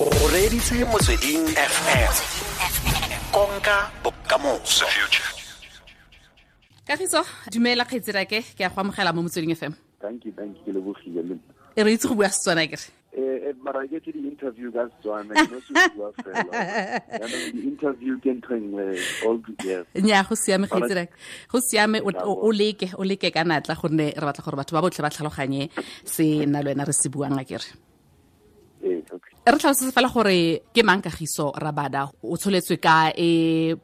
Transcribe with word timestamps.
o 0.00 0.06
reditse 0.32 0.74
motsweding 0.90 1.44
fm 1.72 2.12
konka 3.34 3.76
bokamoso. 4.02 4.86
Kagiso 6.86 7.22
dumela 7.52 7.84
kgaitsirake 7.84 8.38
ke 8.56 8.62
a 8.64 8.68
go 8.70 8.80
amogela 8.80 9.12
mo 9.14 9.22
motsweding 9.22 9.54
fm 9.56 9.74
thank 10.00 10.24
you 10.24 10.32
thank 10.38 10.56
you 10.56 10.62
ke 10.64 10.70
lebogile 10.76 11.22
le 11.28 11.34
e 11.76 11.82
re 11.84 11.92
itse 11.96 12.06
go 12.08 12.14
bua 12.14 12.28
setswana 12.30 12.66
kere 12.70 12.86
eh 13.18 13.54
mara 13.64 13.82
ke 13.90 13.98
tse 14.04 14.12
di-interview 14.14 14.70
ka 14.72 14.86
setswana 14.92 15.34
ke 15.34 15.50
no 15.50 15.60
se 15.66 15.72
bua 15.96 16.08
fela. 16.22 16.50
Yaanong 17.20 17.46
di-interview 17.56 18.14
ke 18.22 18.30
ntho 18.38 18.54
nngwe 18.54 18.86
all 19.26 19.38
yes 19.66 19.84
nya 20.06 20.22
go 20.28 20.34
siame 20.38 20.66
kgaitsirake 20.70 21.12
go 21.52 21.58
siame 21.60 21.98
o- 22.00 22.14
o 22.30 22.32
o 22.46 22.52
leke 22.52 22.92
o 22.96 23.02
leke 23.04 23.32
ka 23.34 23.42
natla 23.44 23.74
gonne 23.74 24.12
re 24.14 24.24
batla 24.30 24.44
gore 24.46 24.56
batho 24.62 24.72
ba 24.78 24.82
botlhe 24.86 25.02
ba 25.02 25.10
tlhaloganye 25.10 25.68
se 26.04 26.46
nna 26.46 26.62
le 26.62 26.70
wena 26.72 26.86
re 26.86 26.92
se 26.94 27.08
buang 27.10 27.34
a 27.38 27.44
kere 27.44 27.68
eh 28.86 29.02
okay 29.10 29.34
re 29.52 29.58
tlhalosetse 29.58 29.94
fela 29.96 30.08
gore 30.12 30.60
ke 30.74 30.82
mang 30.84 31.02
kagiso 31.02 31.52
rabada? 31.56 32.08
O 32.22 32.36
tsholetswe 32.36 32.76
ka 32.76 33.12
e 33.16 33.74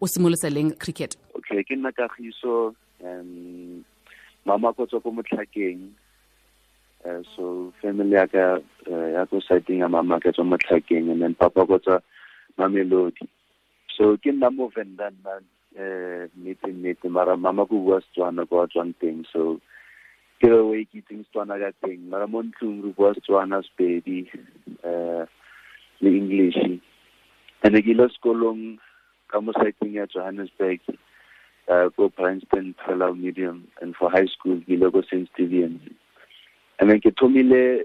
o 0.00 0.06
simolotse 0.06 0.50
leng 0.50 0.74
cricket? 0.78 1.16
Okay 1.38 1.62
ke 1.62 1.76
nna 1.76 1.92
kagiso 1.94 2.74
um 3.04 3.84
mama 4.44 4.72
ko 4.72 4.86
tswa 4.86 5.00
ko 5.00 5.10
motlhakeng. 5.14 5.92
Uh, 7.04 7.20
so 7.36 7.72
family 7.82 8.16
ya 8.16 8.26
ka 8.26 8.58
uh, 8.88 9.08
ya 9.12 9.22
ko 9.28 9.38
siteng 9.44 9.84
ya 9.84 9.88
mama 9.88 10.18
ka 10.20 10.32
tswa 10.32 10.56
motlhakeng 10.56 11.12
and 11.12 11.22
then 11.22 11.34
papa 11.34 11.66
ko 11.66 11.78
tswa 11.78 12.00
mamelodi. 12.58 13.28
So 13.94 14.16
ke 14.18 14.32
nna 14.32 14.50
mo 14.50 14.72
venda 14.74 15.12
nna 15.14 15.38
um 15.78 16.26
nnete 16.42 16.70
nnete 16.74 17.06
mara 17.06 17.36
mama 17.36 17.66
ko 17.66 17.78
bua 17.78 18.00
setswana 18.02 18.48
ko 18.48 18.62
a 18.62 18.66
tswang 18.66 18.94
teng 18.98 19.22
so 19.30 19.60
ke 20.44 20.50
re 20.52 20.60
way 20.60 20.84
ke 20.84 21.00
itseng 21.00 21.24
setswana 21.24 21.56
ka 21.56 21.72
teng 21.80 22.04
mara 22.12 22.28
mo 22.28 22.44
ntlong 22.44 22.84
re 22.84 22.90
bua 22.92 23.16
le 26.04 26.10
english 26.20 26.60
and 27.64 27.72
ke 27.80 27.88
ile 27.88 28.04
sekolong 28.12 28.76
ka 29.32 29.40
mo 29.40 29.56
johannesburg 30.12 30.80
uh, 31.68 31.88
Princeton 32.10 32.74
Parallel 32.74 33.14
Medium 33.14 33.68
and 33.80 33.96
for 33.96 34.10
high 34.10 34.26
school 34.26 34.60
ke 34.60 35.04
St. 35.08 35.28
Stithians. 35.32 35.80
And 36.78 36.90
then 36.90 37.00
ke 37.00 37.14
thomile 37.16 37.84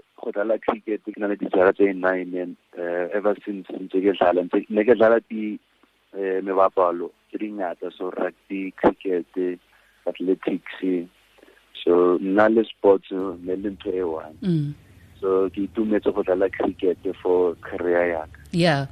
cricket 0.60 1.00
ke 1.04 1.16
na 1.16 1.32
le 1.32 1.36
tse 1.36 1.92
nine 1.94 2.34
and 2.34 2.56
uh, 2.76 3.08
ever 3.16 3.36
since 3.46 3.66
ntse 3.72 4.04
ke 4.04 4.12
dlala 4.20 4.44
ne 4.68 4.84
ke 4.84 4.98
dlala 4.98 5.20
eh, 6.12 7.90
so 7.96 8.10
rugby 8.10 8.74
cricket 8.76 9.26
athletics 10.06 11.08
so 11.84 12.18
nna 12.18 12.48
le 12.48 12.62
sports 12.64 13.10
ne 13.10 13.56
le 13.56 13.70
ntho 13.70 13.90
e 13.92 14.02
one. 14.02 14.36
Mm. 14.42 14.72
so 15.20 15.48
ke 15.52 15.66
itumetse 15.68 16.08
go 16.14 16.22
dlala 16.22 16.48
cricket 16.52 16.98
for 17.22 17.54
career 17.60 18.06
yaka 18.16 18.38
yeah. 18.52 18.86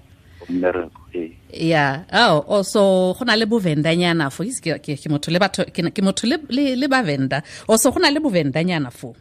Mmereko 0.48 1.00
ee 1.14 1.32
ya 1.72 2.04
oh, 2.12 2.44
oh 2.48 2.62
so 2.62 3.14
go 3.18 3.24
na 3.24 3.34
le 3.36 3.46
bovendanyana 3.46 4.30
fo 4.30 4.44
Ke- 4.44 4.78
ke 4.78 5.08
motho 5.10 5.30
le 5.32 5.38
batho 5.38 5.64
ke 5.66 6.00
motho 6.02 6.26
le 6.28 6.76
le 6.76 6.86
ba 6.88 7.02
venda. 7.02 7.42
O 7.68 7.76
so 7.76 7.90
go 7.90 7.98
na 7.98 8.08
le 8.10 8.20
bovendanyana 8.20 8.90
fo 8.92 9.14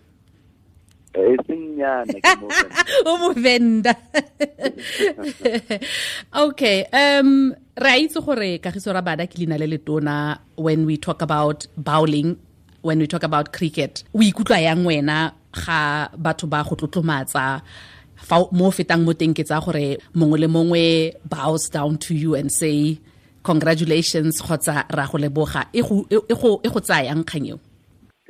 e 1.17 1.33
seng 1.47 1.63
nyana 1.78 2.13
ke 2.22 2.33
mo 2.38 2.47
o 3.09 3.11
movenda 3.17 3.94
okay 6.45 6.85
um 6.94 7.53
re 7.78 7.91
a 7.94 7.97
itse 8.03 8.22
gore 8.22 8.59
kagiso 8.61 8.94
ra 8.94 9.02
bada 9.02 9.25
ke 9.25 9.39
leina 9.41 9.58
le 9.58 9.67
letona 9.73 10.38
when 10.58 10.85
we 10.85 10.97
talk 10.97 11.22
about 11.22 11.66
bowling 11.78 12.38
when 12.81 13.00
we 13.00 13.08
talk 13.08 13.23
about 13.23 13.52
cricket 13.52 14.03
o 14.14 14.20
ikutlwa 14.20 14.59
yang 14.61 14.86
wena 14.86 15.31
ga 15.52 16.09
batho 16.17 16.47
ba 16.47 16.64
go 16.64 16.75
tlotlomatsa 16.75 17.61
fa 18.16 18.36
mo 18.52 18.72
fetang 18.72 19.06
mo 19.06 19.14
teng 19.14 19.34
ke 19.34 19.44
tsa 19.44 19.59
gore 19.61 19.97
mongwe 20.16 20.38
le 20.39 20.47
mongwe 20.47 21.14
bows 21.30 21.69
down 21.69 21.97
to 21.97 22.14
you 22.14 22.36
and 22.36 22.52
say 22.52 22.97
congratulations 23.44 24.42
kgotsa 24.42 24.84
ra 24.92 25.06
go 25.08 25.17
leboga. 25.17 25.66
E 25.73 25.81
go 25.81 26.06
e 26.09 26.18
e 26.18 26.34
go 26.35 26.59
e 26.63 26.69
go 26.69 26.79
tsaya 26.79 27.06
yang 27.09 27.24
kgang 27.24 27.47
eo? 27.47 27.59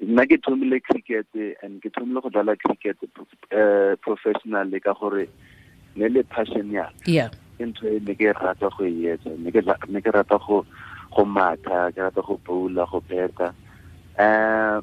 Nna 0.04 0.28
ke 0.30 0.38
thomile 0.46 0.78
cricket 0.84 1.26
and 1.64 1.82
ke 1.82 1.90
thomile 1.90 2.22
go 2.22 2.30
dlala 2.30 2.54
cricket 2.60 2.98
uh, 3.50 3.96
professionally 4.06 4.80
ka 4.80 4.94
gore 4.94 5.26
ne 5.96 6.08
le 6.08 6.24
passion 6.24 6.70
ya 6.72 6.86
yeah. 7.06 7.30
Ke 7.58 7.66
ntho 7.66 7.90
e 7.90 8.00
ne 8.00 8.14
ke 8.14 8.30
rata 8.36 8.70
go 8.70 8.86
e 8.86 9.10
etsa 9.16 9.34
ne 9.40 9.50
ke 9.52 9.66
la- 9.66 9.82
ne 9.90 10.02
ke 10.02 10.14
rata 10.14 10.38
go 10.38 10.66
go 11.16 11.26
matha 11.26 11.90
ke 11.96 11.98
rata 11.98 12.22
go 12.22 12.38
bowla 12.46 12.86
go 12.92 13.02
peta 13.02 13.54
uh, 14.20 14.82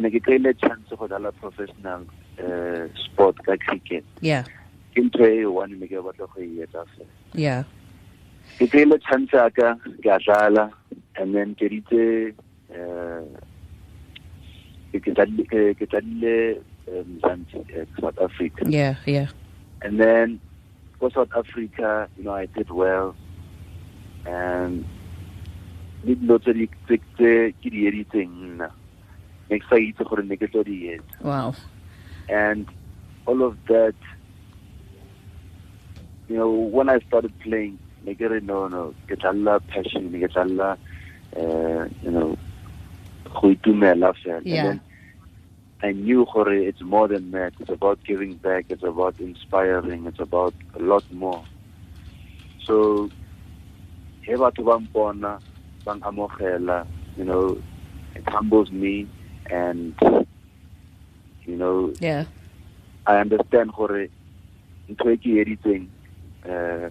ne 0.00 0.10
ke 0.10 0.20
kry-ile 0.26 0.52
chance 0.58 0.90
go 0.98 1.06
dlala 1.08 1.30
professional 1.40 2.02
uh, 2.42 2.88
sport 3.04 3.36
ka 3.46 3.56
cricket. 3.66 4.04
Yeah. 4.20 4.44
Ke 4.94 5.02
ntho 5.06 5.26
e 5.26 5.46
one 5.46 5.78
ne 5.78 5.86
ke 5.86 6.02
batla 6.02 6.26
go 6.34 6.40
e 6.42 6.62
etsa 6.66 6.84
fela 6.94 7.10
yeah. 7.34 7.62
Ke 8.58 8.66
kry-ile 8.70 8.98
chance 9.08 9.32
ya 9.32 9.48
ka 9.50 9.74
ke 10.02 10.08
a 10.10 10.18
dlala 10.26 10.70
and 11.16 11.34
then 11.34 11.54
ke 11.54 11.70
ditse 11.70 12.34
ke 14.92 14.98
ke 15.02 15.10
tladile- 15.14 15.48
ke- 15.50 15.74
ke 15.78 15.86
tladile 15.90 16.62
Mzansi 16.84 17.64
eh, 17.74 17.86
South 17.98 18.18
Africa. 18.20 18.62
Yeah 18.68 18.96
yeah. 19.06 19.28
And 19.82 19.98
then 19.98 20.38
for 20.98 21.10
South 21.10 21.32
Africa 21.34 22.08
you 22.18 22.24
know 22.24 22.34
I 22.34 22.46
did 22.46 22.70
well 22.70 23.14
and 24.26 24.84
le 26.04 26.14
dilo 26.14 26.38
tse 26.38 26.52
di- 26.52 26.70
tse 26.86 26.96
tse 27.16 27.30
ke 27.60 27.70
di 27.70 27.86
editseng 27.88 28.32
nna. 28.56 28.68
Ne 29.50 29.58
ke 29.58 29.66
sa 29.68 29.76
itse 29.76 30.04
gore 30.04 30.22
ne 30.24 30.36
ke 30.36 30.46
tlo 30.48 30.62
di 30.64 30.88
etsa. 30.94 31.16
Wow. 31.20 31.54
And 32.28 32.66
all 33.26 33.42
of 33.42 33.56
that 33.68 33.94
you 36.28 36.36
know 36.36 36.50
when 36.50 36.88
I 36.88 36.98
started 37.08 37.32
playing 37.42 37.78
ne 38.04 38.14
ke 38.14 38.28
re 38.30 38.40
no 38.40 38.68
no 38.68 38.94
ke 39.08 39.16
tla 39.20 39.60
passion 39.72 40.12
ke 40.12 40.28
tla 40.32 40.76
uh, 41.36 41.82
you 42.02 42.10
know 42.10 42.36
go 43.34 43.48
itumela 43.52 44.14
fela. 44.22 44.36
And 44.38 44.46
Yeah. 44.46 44.62
then 44.64 44.80
I 45.82 45.92
knew 45.92 46.24
gore 46.32 46.52
it's 46.52 46.80
more 46.80 47.08
than 47.08 47.30
that. 47.32 47.52
It's 47.60 47.70
about 47.70 47.98
giving 48.06 48.34
back. 48.36 48.66
It's 48.68 48.82
about 48.82 49.16
inspiring. 49.18 50.06
It's 50.06 50.20
about 50.20 50.54
a 50.74 50.82
lot 50.82 51.04
more. 51.12 51.44
So 52.66 53.10
he 54.22 54.32
batho 54.32 54.64
ba 54.64 54.78
mpona 54.80 55.40
amogela 55.86 56.86
you 57.16 57.24
know 57.24 57.56
it 58.14 58.26
humbles 58.28 58.70
me 58.70 59.06
and 59.50 59.94
you 61.46 61.56
know 61.56 61.92
yeah 62.00 62.24
I 63.06 63.20
understand 63.20 63.72
gore 63.72 64.08
ntho 64.88 65.12
e 65.12 65.16
ke 65.16 65.30
editseng 65.42 65.88
uh, 66.48 66.88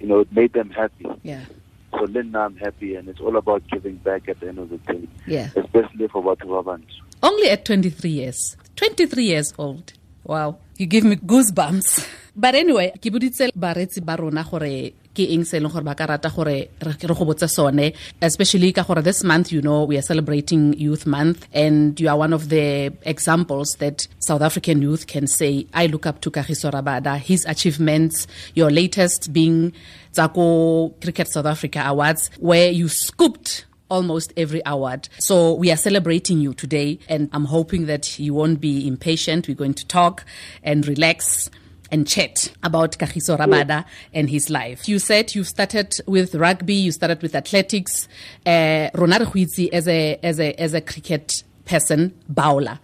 you 0.00 0.06
know 0.06 0.20
it 0.20 0.32
made 0.32 0.52
them 0.52 0.70
happy 0.70 1.06
yeah 1.22 1.44
so 1.92 2.06
then 2.06 2.30
now 2.30 2.44
I'm 2.46 2.56
happy 2.56 2.94
and 2.96 3.08
it's 3.08 3.20
all 3.20 3.36
about 3.36 3.62
giving 3.68 3.96
back 3.96 4.28
at 4.28 4.40
the 4.40 4.48
end 4.48 4.58
of 4.58 4.68
the 4.70 4.78
day 4.78 5.08
yeah 5.26 5.48
especially 5.56 6.08
for 6.08 6.22
batho 6.22 6.48
ba 6.48 6.62
bantsho 6.62 7.08
Only 7.22 7.50
at 7.50 7.64
23 7.64 8.10
years. 8.10 8.56
23 8.76 9.24
years 9.24 9.52
old. 9.58 9.92
Wow. 10.24 10.58
You 10.76 10.86
give 10.86 11.04
me 11.04 11.16
goosebumps. 11.16 12.06
But 12.38 12.54
anyway, 12.54 12.92
ke 13.02 13.10
boditse 13.10 13.50
baretsi 13.50 13.98
ba 13.98 14.14
rona 14.14 14.44
gore 14.46 14.94
ke 15.18 15.26
eng 15.34 15.42
se 15.50 15.58
leng 15.58 15.72
gore 15.74 15.82
ba 15.82 15.96
ka 15.98 16.06
rata 16.06 16.30
gore 16.30 16.70
re 16.86 16.92
go 17.02 17.24
botse 17.26 17.48
sone 17.50 17.92
especially 18.22 18.70
ka 18.72 18.82
gore 18.86 19.02
this 19.02 19.24
month 19.24 19.50
you 19.50 19.60
know 19.60 19.82
we 19.84 19.98
are 19.98 20.06
celebrating 20.10 20.72
youth 20.78 21.06
month 21.06 21.46
and 21.52 21.98
you 22.00 22.08
are 22.08 22.16
one 22.16 22.32
of 22.32 22.48
the 22.48 22.92
examples 23.02 23.74
that 23.82 24.06
South 24.20 24.42
African 24.42 24.80
youth 24.80 25.06
can 25.06 25.26
say 25.26 25.66
I 25.74 25.86
look 25.86 26.06
up 26.06 26.20
to 26.22 26.30
Kagiso 26.30 26.70
Rabada 26.70 27.18
his 27.18 27.44
achievements 27.46 28.26
your 28.54 28.70
latest 28.70 29.32
being 29.32 29.72
Tsako 30.12 31.00
Cricket 31.00 31.28
South 31.28 31.46
Africa 31.46 31.82
Awards 31.84 32.30
where 32.38 32.70
you 32.70 32.88
scooped 32.88 33.64
almost 33.90 34.32
every 34.36 34.60
award. 34.66 35.08
So 35.18 35.54
we 35.54 35.70
are 35.72 35.76
celebrating 35.76 36.40
you 36.40 36.52
today, 36.52 36.98
and 37.08 37.30
I'm 37.32 37.46
hoping 37.46 37.86
that 37.86 38.18
you 38.18 38.34
won't 38.34 38.60
be 38.60 38.86
impatient. 38.86 39.48
We're 39.48 39.56
going 39.56 39.72
to 39.74 39.86
talk 39.86 40.24
and 40.62 40.86
relax 40.86 41.48
and 41.90 42.06
chat 42.06 42.52
about 42.62 42.98
Kagiso 42.98 43.38
Rabada 43.38 43.84
and 44.12 44.28
his 44.28 44.50
life. 44.50 44.88
You 44.88 44.98
said 44.98 45.34
you 45.34 45.44
started 45.44 45.96
with 46.06 46.34
rugby, 46.34 46.74
you 46.74 46.92
started 46.92 47.22
with 47.22 47.34
athletics. 47.34 48.08
Uh, 48.44 48.88
Rona 48.94 49.18
re 49.34 49.70
as 49.72 49.88
a 49.88 50.18
as 50.22 50.40
a 50.40 50.52
as 50.60 50.74
a 50.74 50.80
cricket 50.80 51.42
person, 51.64 52.14
bowler. 52.28 52.78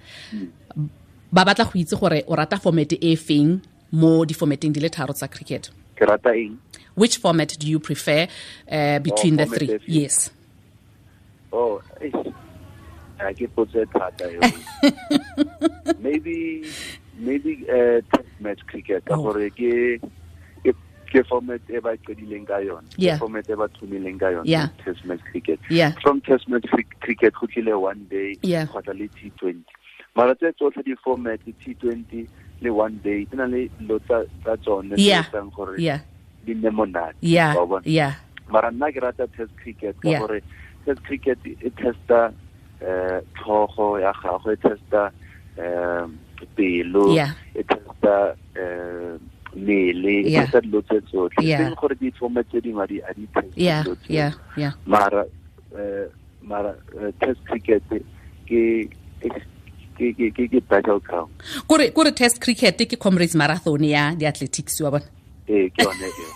Ba 1.33 1.45
batla 1.45 1.65
go 1.65 1.79
itse 1.79 1.99
gore 1.99 2.23
o 2.27 2.35
rata 2.35 2.57
format 2.59 2.93
e 2.93 3.17
feng 3.17 3.61
mo 3.93 4.25
di 4.25 4.35
formatting 4.35 4.73
di 4.73 4.81
le 4.81 4.89
tharo 4.89 5.15
tsa 5.15 5.29
cricket. 5.29 5.71
ke 5.97 6.07
rata 6.07 6.31
eng 6.35 6.59
Which 6.95 7.17
format 7.19 7.57
do 7.59 7.67
you 7.69 7.81
prefer 7.81 8.29
uh, 8.71 8.99
between 9.01 9.37
the 9.37 9.47
three? 9.47 9.79
Yes. 9.87 10.31
oh 11.53 11.83
ke 13.35 13.47
potse 13.55 13.83
thata 13.95 14.27
yo 14.29 14.41
maybe 16.07 16.67
maybe 17.19 17.65
uh, 17.71 18.01
test 18.13 18.29
match 18.41 18.61
cricket 18.67 19.05
ka 19.05 19.15
Oh. 19.15 19.23
gore 19.33 19.51
ke 19.51 20.01
ke 20.65 20.73
ke 21.11 21.23
format 21.29 21.61
e 21.71 21.79
ba 21.81 21.95
qedileng 21.97 22.47
ka 22.47 22.59
yona 22.59 22.83
Ke 22.99 23.19
format 23.19 23.47
e 23.49 23.55
ba 23.55 23.69
thumileng 23.71 24.19
ka 24.19 24.29
yona 24.35 24.45
Yeah. 24.47 24.69
test 24.85 25.05
match 25.05 25.23
cricket. 25.31 25.61
Yeah. 25.71 25.93
from 26.03 26.21
test 26.23 26.49
match 26.49 26.67
cricket 27.01 27.35
go 27.39 27.47
tlile 27.47 27.79
one 27.81 28.07
day 28.11 28.35
Yeah. 28.43 28.67
kgotsa 28.67 28.93
le 28.99 29.09
T20 29.15 29.63
mara 30.17 30.35
tse 30.35 30.53
tsotlhe 30.55 30.83
di-format 30.87 31.41
t 31.43 31.75
twenty 31.75 32.27
le 32.63 32.71
one 32.71 32.99
day 33.03 33.27
di 33.31 33.35
na 33.37 33.47
le 33.47 33.67
dilo 33.79 33.99
tsa 34.07 34.23
tsa 34.43 34.57
tsone 34.63 34.95
tse 34.95 35.31
tsang 35.31 35.51
gore 35.55 35.75
di 36.45 36.55
nne 36.55 36.71
monate 36.71 37.17
yeah. 37.21 37.55
yeah. 37.85 38.15
Mara 38.51 38.71
nna 38.71 38.93
ke 38.95 39.01
rata 39.03 39.27
test 39.37 39.51
cricket 39.59 39.97
ka 40.03 40.09
gore 40.23 40.43
test 40.87 41.01
cricket 41.03 41.39
e 41.47 41.71
testa 41.71 42.31
eh 42.83 43.21
tlhogo 43.39 43.99
ya 43.99 44.13
gago 44.23 44.51
e 44.53 44.57
testa 44.57 45.11
um 45.59 46.19
pelo 46.95 47.15
e 47.55 47.63
testa 47.65 48.37
um 48.57 49.19
mmele 49.57 50.21
e 50.23 50.31
Yeah. 50.31 50.51
dilo 50.63 50.83
tse 50.83 51.01
tsotlhe. 51.03 51.57
Teng 51.57 51.75
gore 51.75 51.95
di-format 52.01 52.47
tse 52.49 52.61
dingwe 52.61 52.87
di- 52.87 53.03
a 53.03 53.13
di 53.15 53.29
yeah 53.57 53.83
dilo 53.85 53.97
yeah 54.57 54.73
mara 54.87 55.27
eh 55.77 56.09
mara 56.43 56.75
eh, 57.01 57.13
test 57.21 57.41
cricket 57.45 57.83
ke 58.47 58.89
ke 59.97 60.13
ke 60.17 60.31
ke 60.31 60.49
ke 60.49 60.61
battle 60.69 61.01
ground. 61.01 61.31
Kore 61.67 61.91
kore 61.93 62.13
test 62.13 62.41
cricket 62.41 62.79
ke 62.79 62.97
comrades 62.99 63.35
marathon 63.35 63.83
ya 63.85 64.15
di 64.15 64.27
athletics 64.27 64.81
wa 64.81 64.91
bona 64.91 65.05
eh 65.49 65.69
ke 65.71 65.83
yone 65.85 66.09
eo. 66.09 66.29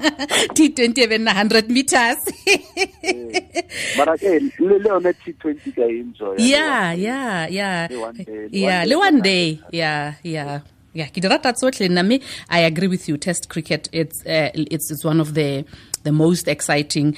T20 0.56 0.98
even 0.98 1.24
na 1.24 1.32
100 1.32 1.70
meters. 1.70 2.18
Mara 3.96 4.16
ke 4.18 4.40
le 4.58 4.78
le 4.78 4.88
yone 4.88 5.12
T20 5.24 5.74
ka 5.76 5.84
enjoy 5.86 6.34
yeah 6.38 6.92
yeah 6.92 7.46
yeah. 7.46 7.88
Yeah 8.50 8.84
le 8.84 8.96
one 8.98 9.20
day. 9.20 9.60
yeah 9.70 10.14
yeah. 10.22 10.60
Yeah 10.96 11.08
ke 11.12 11.20
di 11.20 11.28
rata 11.28 11.52
tsotlhe 11.52 11.88
nna 11.92 12.02
me 12.02 12.20
i 12.48 12.60
agree 12.64 12.88
with 12.88 13.08
you. 13.08 13.16
Test 13.16 13.48
cricket 13.48 13.88
it's 13.92 14.24
uh, 14.26 14.50
it's 14.54 14.90
it's 14.90 15.04
one 15.04 15.20
of 15.20 15.34
the 15.34 15.64
the 16.02 16.12
most 16.12 16.48
exciting 16.48 17.16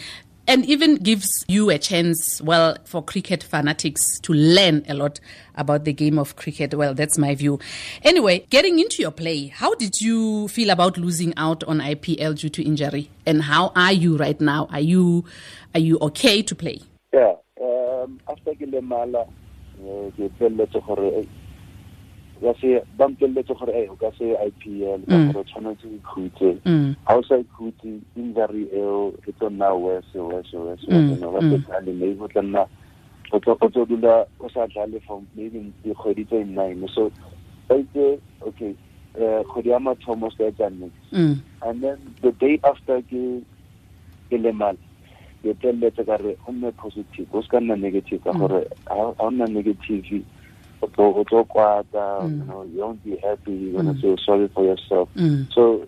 and 0.49 0.65
even 0.65 0.97
gives 0.97 1.45
you 1.47 1.69
a 1.69 1.79
chance 1.79 2.41
well 2.41 2.77
for 2.85 3.03
cricket 3.05 3.43
fanatics 3.43 4.19
to 4.21 4.33
learn 4.33 4.83
a 4.89 4.95
lot 4.95 5.21
about 5.55 5.85
the 5.85 5.93
game 5.93 6.19
of 6.19 6.37
cricket. 6.37 6.73
Well 6.75 6.95
that's 6.95 7.19
my 7.19 7.35
view. 7.35 7.61
Anyway 8.03 8.47
getting 8.51 8.79
into 8.79 9.03
your 9.03 9.11
play 9.11 9.49
how 9.49 9.75
did 9.75 10.01
you 10.01 10.49
feel 10.49 10.71
about 10.71 10.97
losing 10.97 11.35
out 11.37 11.63
on 11.65 11.81
IPL 11.81 12.39
due 12.41 12.49
to 12.49 12.65
injury? 12.65 13.11
And 13.27 13.43
how 13.43 13.73
are 13.77 13.93
you 13.93 14.17
right 14.17 14.41
now? 14.41 14.67
Are 14.73 14.81
you 14.81 15.27
are 15.75 15.81
you 15.81 15.99
okay 16.01 16.41
to 16.43 16.55
play? 16.55 16.81
Yeah 17.13 17.35
um 17.61 18.19
after 18.27 18.55
ke 18.55 18.63
le 18.63 18.81
ka 22.41 22.55
se 22.61 22.83
ba 22.99 23.09
mpelletse 23.09 23.55
gore 23.55 23.73
e 23.75 23.89
o 23.89 23.97
ka 23.97 24.11
se 24.19 24.25
IPL 24.47 25.03
ka 25.09 25.17
Mm. 25.17 25.33
gore 25.33 25.45
tshwanetse 25.45 25.87
o 25.87 25.95
ikhutse 25.99 26.49
mm. 26.65 26.95
ha 27.07 27.17
o 27.19 27.23
sa 27.23 27.37
ikhutse 27.39 27.89
injury 28.17 28.69
eo 28.73 29.13
e 29.29 29.33
tlo 29.33 29.51
nna 29.51 29.73
worse 29.75 30.19
worse 30.19 30.57
worse 30.57 30.87
Mm, 30.89 30.95
worse 31.11 31.21
no 31.21 31.33
ba 31.33 31.41
mm. 31.41 31.63
le 31.87 31.93
maybe 31.93 32.21
o 32.23 32.29
tla 32.29 32.43
nna 32.43 32.63
o 33.33 33.39
tlo 33.41 33.57
o 33.61 33.69
tlo 33.69 33.85
dula 33.85 34.27
o 34.41 34.49
sa 34.49 34.67
dlale 34.67 35.01
for 35.07 35.23
maybe 35.35 35.73
dikgwedi 35.85 36.25
tse 36.25 36.45
nine 36.45 36.87
so 36.95 37.11
ba 37.69 37.77
itse 37.77 38.19
okay 38.41 38.75
eh 39.19 39.43
kgwedi 39.45 39.69
ya 39.69 39.81
mathomo 39.81 40.31
ska 40.31 40.45
etsa 40.47 40.71
Mm. 41.13 41.41
and 41.63 41.83
then 41.83 41.99
the 42.23 42.33
day 42.33 42.59
after 42.63 43.03
ke 43.03 43.43
ke 44.31 44.37
lemala 44.39 44.79
ke 45.43 45.55
tleletse 45.59 46.05
ka 46.07 46.17
re 46.23 46.37
o 46.47 46.53
nne 46.53 46.71
positive 46.77 47.27
o 47.33 47.43
ska 47.43 47.61
nna 47.61 47.77
negative 47.77 48.23
ka 48.25 48.33
Mm. 48.33 48.39
gore 48.41 48.63
ha 48.87 49.13
o 49.19 49.31
nna 49.31 49.47
negative 49.47 50.23
o 50.99 51.13
tlo 51.13 51.21
o 51.21 51.25
tlo 51.25 51.45
kwata 51.45 52.21
Mm. 52.27 52.39
you 52.39 52.45
know 52.47 52.63
you 52.65 52.81
won't 52.83 53.03
be 53.05 53.17
happy 53.23 53.53
you're 53.53 53.73
gonna 53.73 53.93
Mm. 53.95 54.01
feel 54.01 54.17
sorry 54.19 54.49
for 54.49 54.65
yourself 54.65 55.09
Mm. 55.17 55.47
so 55.55 55.87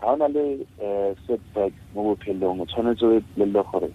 ha 0.00 0.12
o 0.12 0.16
na 0.16 0.26
le 0.28 0.66
eh, 0.80 1.14
setback 1.26 1.72
mo 1.94 2.02
bophelong 2.16 2.60
o 2.60 2.66
tshwanetse 2.66 3.04
o 3.04 3.20
lele 3.36 3.62
gore 3.72 3.90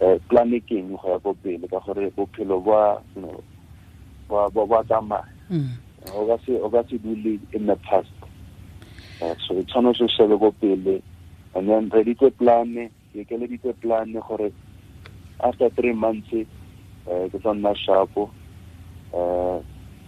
eh, 0.00 0.18
plan 0.28 0.52
e 0.54 0.60
keng 0.60 0.96
go 0.96 1.08
ya 1.12 1.18
ko 1.18 1.34
pele 1.34 1.68
ka 1.68 1.80
gore 1.80 2.10
bophelo 2.16 2.60
ba 2.60 3.00
ba 4.66 4.84
tsamaya 4.84 5.24
Mm. 5.50 5.76
o 6.04 6.26
ka 6.26 6.36
se 6.46 6.52
o 6.60 6.68
ka 6.70 6.82
se 6.88 6.98
dule 6.98 7.40
in 7.52 7.66
the 7.66 7.76
past 7.88 8.12
Eh, 9.20 9.34
so 9.46 9.54
o 9.58 9.62
tshwanetse 9.62 10.04
o 10.04 10.08
shebe 10.08 10.38
ko 10.38 10.52
pele 10.52 11.02
and 11.54 11.68
then 11.68 11.88
re 11.92 12.04
ditse 12.04 12.30
plane 12.36 12.90
ke 13.12 13.24
keleditse 13.28 13.72
plane 13.80 14.12
gore 14.28 14.52
after 15.40 15.68
three 15.70 15.92
months 15.92 16.32
um 17.06 17.28
ke 17.30 17.38
tla 17.42 17.52
nna 17.54 17.74
sharpo 17.76 18.30
eh 19.12 19.60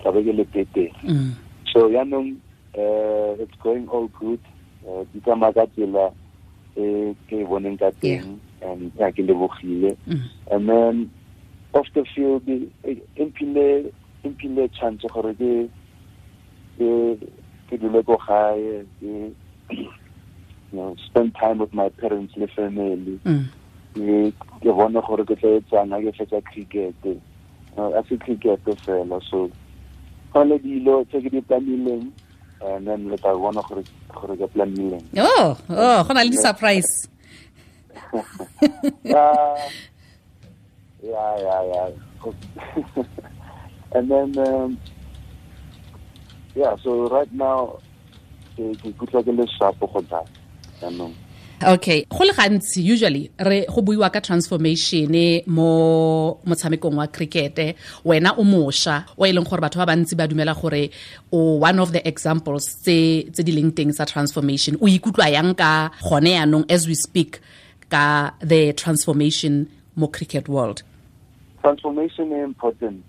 tla 0.05 0.13
be 0.13 0.21
ke 0.29 0.33
le 0.37 0.45
betere 0.45 0.93
Mm. 1.09 1.33
so 1.73 1.89
yaanong 1.89 2.37
uh, 2.77 3.33
it's 3.41 3.57
going 3.65 3.89
all 3.89 4.09
good 4.21 4.41
uh, 4.85 5.03
di 5.13 5.21
tsamaya 5.25 5.55
ka 5.57 5.65
tsela 5.73 6.13
e 6.77 7.15
ke 7.29 7.41
boneng 7.49 7.79
ka 7.81 7.89
teng 8.05 8.37
and 8.61 8.93
ya 9.01 9.09
ke 9.11 9.25
lebogile 9.25 9.97
Mm. 10.07 10.29
and 10.53 10.69
then 10.69 10.95
off 11.73 11.89
the 11.97 12.05
field 12.15 12.45
e 12.49 12.69
e 12.85 13.01
mphile 13.17 13.89
e 14.23 14.29
mphile 14.29 14.69
chance 14.77 15.03
gore 15.09 15.33
ke 15.41 15.51
ke 17.71 17.75
dule 17.81 18.03
ko 18.05 18.19
gae 18.29 18.85
ke 19.01 19.33
you 19.71 19.89
know 20.73 20.95
spend 21.07 21.35
time 21.41 21.59
with 21.59 21.73
my 21.73 21.89
parents 22.01 22.35
le 22.37 22.47
family 22.57 23.19
Mm. 23.25 23.49
ke 23.95 24.33
ke 24.63 24.71
bone 24.75 25.01
gore 25.07 25.25
ke 25.25 25.35
tla 25.41 25.59
etsang 25.61 25.91
ha 25.95 26.01
ke 26.05 26.13
fetsa 26.19 26.43
cricket 26.51 26.95
a 27.79 28.01
se 28.09 28.17
cricket 28.19 28.61
fela 28.87 29.19
so 29.31 29.51
go 30.35 30.43
le 30.43 30.59
dilo 30.59 31.07
tse 31.07 31.23
ke 31.23 31.31
di 31.31 31.41
planileng 31.41 32.11
and 32.67 32.87
then 32.87 33.07
le 33.07 33.17
tla 33.23 33.39
bona 33.39 33.63
gore 33.63 33.83
gore 34.11 34.35
ke 34.35 34.47
planileng. 34.51 35.07
Oh, 35.17 35.55
oh, 35.71 35.99
go 36.03 36.11
na 36.13 36.27
le 36.27 36.35
surprise. 36.35 37.07
yeah 39.07 39.55
yeah 41.03 41.33
yeah 41.39 41.63
yeah. 41.71 41.89
And 43.95 44.11
then 44.11 44.39
um, 44.39 44.79
yeah 46.55 46.75
so 46.83 47.07
right 47.15 47.31
now 47.31 47.79
ke 48.59 48.75
ke 48.83 48.91
ikutlwa 48.91 49.23
ke 49.23 49.33
le 49.39 49.47
sharp 49.55 49.79
go 49.79 50.03
tla 50.11 50.23
jaanong 50.83 51.15
Okay, 51.67 52.05
go 52.11 52.25
le 52.25 52.33
gantsi 52.35 52.83
usually 52.83 53.31
re 53.39 53.65
go 53.67 53.81
buiwa 53.81 54.13
ka 54.13 54.21
transformation 54.21 55.09
mo 55.47 56.39
motshamekong 56.45 56.95
wa 56.97 57.07
cricket 57.07 57.57
wena 58.05 58.37
o 58.37 58.45
mošwa 58.45 59.05
o 59.17 59.25
e 59.25 59.33
leng 59.33 59.49
gore 59.49 59.63
batho 59.63 59.79
ba 59.81 59.87
bantsi 59.87 60.15
ba 60.15 60.29
dumela 60.29 60.53
gore 60.61 60.91
o 61.33 61.57
one 61.57 61.79
of 61.79 61.93
the 61.93 62.07
examples 62.07 62.67
tse 62.83 63.31
tse 63.33 63.43
di 63.43 63.53
leng 63.53 63.73
teng 63.73 63.93
tsa 63.93 64.05
transformation. 64.05 64.77
O 64.77 64.85
ikutlwa 64.85 65.33
yang 65.33 65.55
ka 65.55 65.89
gone 66.03 66.37
yaanong 66.37 66.71
as 66.71 66.87
we 66.87 66.95
speak 66.95 67.41
ka 67.89 68.35
the 68.41 68.75
transformation 68.75 69.67
mo 69.97 70.07
cricket 70.09 70.51
world? 70.51 70.83
Transformation 71.63 72.29
e 72.33 72.43
important 72.45 73.01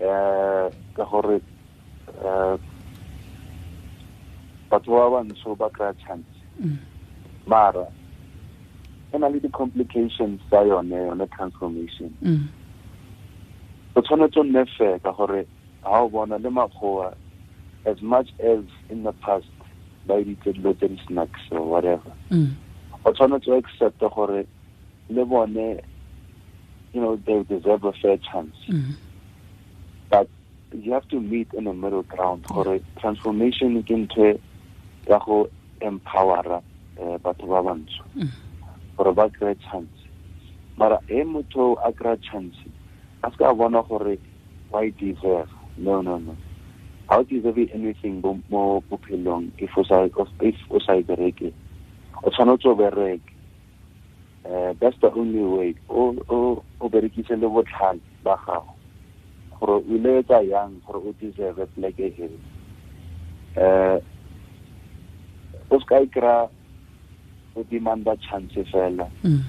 um 0.00 0.70
ka 0.96 1.04
gore 1.06 1.38
um 2.18 2.58
batho 4.70 4.90
ba 4.90 5.06
bantsho 5.22 5.54
ba 5.56 5.70
kry 5.70 5.94
chance 6.02 6.26
mara 7.50 7.86
e 9.12 9.18
na 9.18 9.28
le 9.28 9.40
di-complications 9.40 10.38
tsa 10.48 10.62
yone 10.70 10.94
yone 11.08 11.26
transformation 11.36 12.10
mm. 12.22 12.46
o 13.94 14.02
tshwanetse 14.02 14.40
o 14.40 14.44
nne 14.44 14.62
fair 14.78 15.00
ka 15.02 15.12
gore 15.12 15.42
ha 15.82 16.02
o 16.04 16.08
bona 16.08 16.38
le 16.38 16.50
makgowa 16.50 17.10
as 17.90 17.98
much 18.02 18.28
as 18.38 18.62
in 18.90 19.02
the 19.02 19.12
past 19.24 19.50
ba 20.06 20.14
editse 20.22 20.52
dilo 20.54 20.74
tse 20.78 20.88
di-snacks 20.88 21.42
or 21.50 21.62
whatever 21.66 22.12
Mm. 22.30 22.54
o 23.04 23.12
tshwanetse 23.12 23.50
o 23.50 23.58
accepte 23.58 24.06
gore 24.14 24.46
le 25.10 25.24
bone 25.24 25.82
you 26.94 27.00
know 27.02 27.16
they 27.26 27.42
deserve 27.50 27.84
a 27.84 27.92
fair 28.02 28.18
chance 28.18 28.54
Mm. 28.68 28.94
but 30.10 30.28
you 30.72 30.92
have 30.92 31.06
to 31.08 31.18
meet 31.20 31.50
in 31.54 31.66
a 31.66 31.72
middle 31.74 32.02
ground 32.06 32.46
gore 32.46 32.78
transformation 33.00 33.82
ke 33.82 33.94
ntho 33.96 34.38
ya 35.10 35.18
go 35.18 35.48
empowera 35.80 36.62
batho 37.22 37.46
ba 37.46 37.62
bantsho. 37.62 38.04
Gore 38.96 39.12
ba 39.14 39.30
kry 39.30 39.54
chance. 39.70 39.88
Mara 40.76 40.98
e 41.08 41.24
motho 41.24 41.76
a 41.84 41.92
kry 41.92 42.16
chance 42.16 42.56
a 43.22 43.30
se 43.30 43.36
ka 43.36 43.54
bona 43.54 43.82
gore 43.82 44.18
wa 44.70 44.80
e 44.80 44.90
deserve. 44.90 45.48
No 45.76 46.02
no 46.02 46.18
no. 46.18 46.36
Ha 47.08 47.18
o 47.18 47.22
deserve 47.24 47.68
anything 47.74 48.22
mo 48.48 48.82
bophelong 48.90 49.50
if 49.58 49.76
o 49.76 49.82
sa 49.82 50.04
e 50.04 51.02
bereke 51.02 51.52
o 52.22 52.30
tshwanetse 52.30 52.66
o 52.66 52.74
bereke. 52.74 53.32
Uh, 54.44 54.72
that's 54.80 54.96
the 55.00 55.12
only 55.12 55.44
way. 55.44 55.74
O 55.88 56.62
berekise 56.82 57.36
le 57.36 57.48
botlhale 57.48 58.00
ba 58.24 58.36
gago. 58.46 58.74
Gore 59.58 59.72
o 59.80 59.84
ile 59.88 60.22
etsa 60.22 60.40
yang 60.44 60.80
gore 60.86 61.00
o 61.08 61.14
deserve 61.20 61.66
pleke 61.76 62.12
e. 62.16 62.28
Uh 63.56 64.00
o 65.70 65.78
ska 65.80 66.00
ikra 67.60 67.64
o 67.64 67.64
demanda 67.70 68.16
chance 68.16 68.64
fela. 68.72 69.08
Mm. 69.24 69.44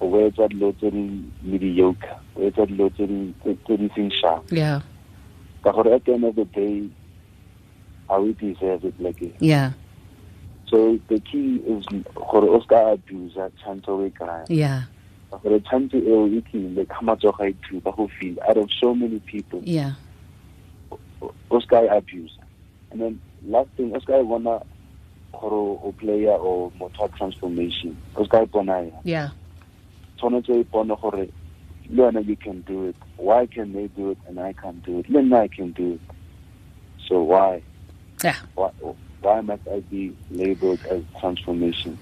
o 0.00 0.16
etsa 0.20 0.48
dilo 0.48 0.72
tse 0.76 0.90
di 0.90 1.24
mediocre 1.42 2.16
o 2.36 2.42
etsa 2.42 2.66
dilo 2.66 2.90
tse 2.90 3.06
di 3.06 3.34
tse- 3.40 3.56
tse 3.64 3.76
di 3.76 3.88
seng 3.94 4.10
sharp. 4.10 4.52
Yeah. 4.52 4.82
Ka 5.64 5.72
gore 5.72 5.94
at 5.94 6.04
the 6.04 6.12
end 6.12 6.24
of 6.24 6.36
the 6.36 6.44
day 6.44 6.88
how 8.08 8.20
we 8.20 8.32
deserve 8.34 8.84
it 8.84 8.94
like 9.00 9.22
yeah. 9.40 9.72
So 10.68 10.98
the 11.08 11.18
key 11.20 11.62
is 11.64 11.86
gore 12.14 12.44
o 12.44 12.60
ska 12.60 12.92
abuse 12.92 13.38
chance 13.64 13.88
o 13.88 14.04
e 14.04 14.10
kry 14.10 14.44
yeah. 14.48 14.82
Ka 15.30 15.38
gore 15.38 15.60
chance 15.60 15.94
eo 15.96 16.26
e 16.28 16.42
tlile 16.52 16.86
ka 16.88 17.00
matsogo 17.00 17.40
a 17.40 17.48
itu 17.48 17.80
ka 17.80 17.90
go 17.92 18.08
feel 18.20 18.36
out 18.48 18.58
of 18.58 18.68
so 18.78 18.94
many 18.94 19.18
people. 19.20 19.62
Yeah. 19.64 19.92
O 21.50 21.60
ska 21.60 21.88
abuse 21.88 22.36
and 22.92 23.00
then 23.00 23.20
last 23.48 23.70
thing 23.78 23.96
o 23.96 23.98
ska 24.00 24.22
bona 24.22 24.60
gore 25.40 25.78
o 25.82 25.94
player 25.98 26.36
or 26.36 26.70
motho 26.72 27.00
wa 27.00 27.08
transformation. 27.08 27.96
O 28.16 28.24
ska 28.24 28.42
e 28.42 28.46
bona 28.46 28.80
ya 28.80 29.00
yeah. 29.04 29.30
Tshwanetse 30.18 30.66
o 30.72 30.96
gore 30.96 31.28
le 31.90 32.02
wena 32.02 32.26
you 32.26 32.36
can 32.36 32.60
do 32.62 32.88
it. 32.88 32.96
Why 33.16 33.46
can 33.46 33.72
they 33.72 33.88
do 33.88 34.10
it 34.10 34.18
and 34.28 34.40
i 34.40 34.52
can't 34.52 34.82
do 34.84 34.98
it? 34.98 35.08
Le 35.08 35.20
nna 35.22 35.40
i 35.44 35.48
can 35.48 35.72
do 35.72 35.94
it. 35.94 36.00
So 37.08 37.22
why? 37.22 37.62
Yeah. 38.24 38.36
Why, 38.54 38.70
why 39.20 39.40
must 39.40 39.62
i 39.68 39.80
be 39.80 40.16
labeled 40.30 40.80
as 40.90 41.02
transformation? 41.20 41.98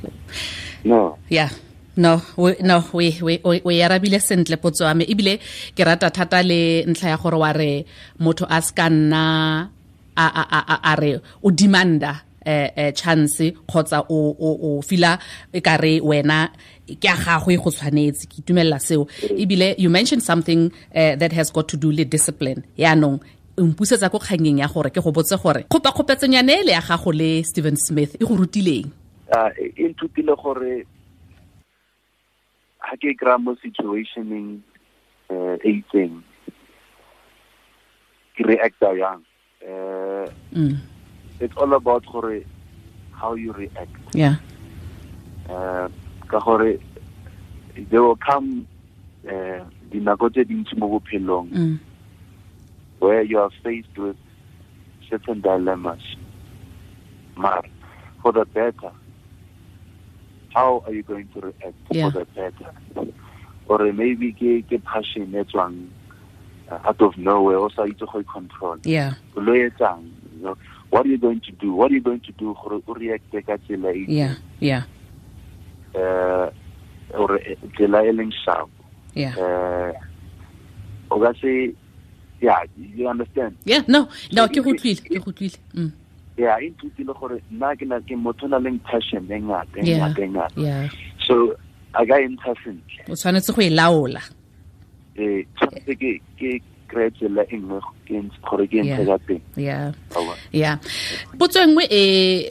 No. 0.85 1.19
Yeah. 1.29 1.51
No 1.97 2.23
we, 2.37 2.57
no 2.61 2.83
we 2.93 3.17
we 3.23 3.41
we 3.45 3.63
we 3.63 3.79
arabile 3.79 4.19
sentle 4.19 4.57
potso 4.59 4.83
ame 4.83 5.07
ebile 5.07 5.39
ke 5.77 5.87
rata 5.87 6.11
thata 6.11 6.43
le 6.43 6.83
ntlha 6.91 7.15
ya 7.15 7.17
gore 7.17 7.39
wa 7.39 7.53
re 7.53 7.87
motho 8.19 8.47
a 8.51 8.59
ska 8.61 8.91
nna 8.91 9.23
a 10.17 10.27
a 10.27 10.45
a 10.59 10.77
a 10.91 10.95
re 10.99 11.21
o 11.43 11.51
demanda 11.55 12.23
eh 12.45 12.71
eh 12.77 12.93
chance 12.93 13.53
kgotsa 13.67 14.05
o 14.09 14.37
o 14.39 14.51
o 14.63 14.83
fila 14.83 15.19
e 15.53 15.61
ka 15.61 15.77
re 15.77 16.01
wena 16.01 16.49
ke 16.87 17.09
a 17.09 17.17
gagwe 17.17 17.57
go 17.57 17.71
tshwanetse 17.71 18.27
ke 18.29 18.43
itumelela 18.43 18.79
seo. 18.79 19.07
Ebile 19.37 19.75
you 19.79 19.91
mentioned 19.91 20.23
something 20.23 20.73
uh, 20.95 21.17
that 21.17 21.33
has 21.33 21.51
got 21.51 21.69
to 21.69 21.77
do 21.77 21.91
le 21.91 22.05
discipline. 22.05 22.65
Yaanong 22.79 23.21
mpusetsa 23.57 24.11
ko 24.11 24.19
kganyeng 24.19 24.59
ya 24.59 24.69
gore 24.69 24.91
ke 24.91 25.01
go 25.01 25.13
botse 25.13 25.37
gore 25.43 25.65
kgopakgopetsenyane 25.69 26.61
ele 26.61 26.73
ya 26.73 26.81
gago 26.81 27.13
le 27.13 27.43
Steven 27.43 27.77
Smith 27.77 28.17
e 28.21 28.25
go 28.25 28.37
rutileng? 28.37 28.91
E 29.57 29.89
nthutile 29.89 30.37
gore 30.37 30.87
ha 32.79 32.97
ke 32.97 33.15
kry 33.17 33.39
mo 33.39 33.55
situationeng 33.63 34.61
uh, 35.31 35.57
e 35.65 35.71
itseng 35.81 36.21
ke 38.35 38.43
reacta 38.45 38.91
yang 38.99 39.23
mm. 40.53 40.94
It's 41.41 41.57
all 41.57 41.73
about 41.75 42.05
gore 42.07 42.41
how 43.13 43.35
you 43.35 43.53
react. 43.53 43.97
Yeah. 44.13 44.37
Uh, 45.49 45.89
ka 46.29 46.41
gore 46.41 46.79
there 47.77 48.03
will 48.03 48.17
come 48.17 48.67
uh, 49.27 49.65
dinako 49.91 50.31
tse 50.33 50.45
dintsi 50.45 50.77
mo 50.79 50.89
bophelong 50.89 51.51
mm. 51.51 51.79
where 52.99 53.23
you 53.23 53.39
are 53.39 53.51
faced 53.63 53.97
with 53.99 54.17
certain 55.11 55.41
dilemmas. 55.41 56.17
Maar 57.37 57.65
for 58.23 58.33
the 58.33 58.45
better 58.45 58.93
how 60.55 60.83
are 60.87 60.95
you 60.95 61.03
going 61.03 61.29
to 61.35 61.41
react 61.41 61.75
Yeah. 61.91 62.11
for 62.11 62.21
the 62.21 62.27
better? 62.27 62.73
Or 63.67 63.93
maybe 63.93 64.33
ke 64.33 64.63
ke 64.63 64.79
passion 64.85 65.35
e 65.35 65.43
tswang 65.45 65.91
uh, 66.71 66.79
out 66.85 67.01
of 67.03 67.19
nowhere 67.19 67.59
o 67.59 67.69
sa 67.69 67.83
itse 67.85 68.07
go 68.07 68.23
control. 68.23 68.79
Yeah. 68.85 69.15
O 69.37 69.41
lo 69.41 69.53
etsang 69.53 70.07
you 70.37 70.45
know 70.45 70.57
what 70.95 71.07
are 71.07 71.09
you 71.09 71.19
going 71.19 71.41
to 71.41 71.51
do? 71.51 71.75
What 71.75 71.91
are 71.91 71.95
you 71.95 72.01
going 72.01 72.21
to 72.21 72.33
do? 72.33 72.55
Gore 72.55 72.81
o 72.87 72.95
reacte 72.95 73.43
ka 73.47 73.57
tsela 73.67 73.91
e 73.91 74.05
yeah 74.07 74.35
yeah. 74.61 74.83
Uh 75.93 76.47
or 77.19 77.35
tsela 77.75 77.99
e 78.07 78.13
leng 78.15 78.31
sharp. 78.45 78.71
Yeah. 79.15 79.35
Uh 79.35 79.91
o 81.11 81.19
ka 81.19 81.33
se 81.41 81.75
yeah 82.41 82.63
you 82.77 83.09
understand? 83.09 83.59
Yeah 83.65 83.83
no 83.89 84.07
no 84.31 84.47
ke 84.47 84.63
go 84.63 84.71
tlwile 84.71 85.03
ke 85.03 85.19
go 85.25 85.35
mm. 85.35 85.91
yeah 86.39 86.63
e 86.63 86.71
nthutile 86.71 87.19
gore 87.19 87.43
nna 87.51 87.75
ke 87.75 87.91
na 87.91 87.99
ke 87.99 88.15
motho 88.15 88.47
na 88.47 88.63
leng 88.63 88.79
passion 88.87 89.27
e 89.27 89.41
ngata 89.43 89.83
e 89.83 89.91
yeah 89.91 89.99
ngata 89.99 90.23
e 90.23 90.31
ngata. 90.31 90.95
so 91.27 91.59
a 91.99 92.07
ka 92.07 92.23
e 92.23 92.31
ntsha 92.31 92.55
sentle. 92.63 93.03
O 93.11 93.19
tshwanetse 93.19 93.51
go 93.51 93.67
e 93.67 93.71
laola. 93.75 94.23
Um 95.19 95.43
tshwanetse 95.59 95.99
ke 95.99 96.11
ke 96.39 96.49
e 96.55 97.11
nngwe. 97.11 97.43
ke 97.43 97.59
ntse- 97.59 97.94
gore 98.45 98.67
ke 98.69 98.81
ntshe 98.83 99.05
ka 99.07 99.19
teng. 99.27 99.43
Yeah. 99.57 100.77
Potso 101.39 101.61
e 101.63 101.67
nngwe 101.67 101.85
e 101.91 102.03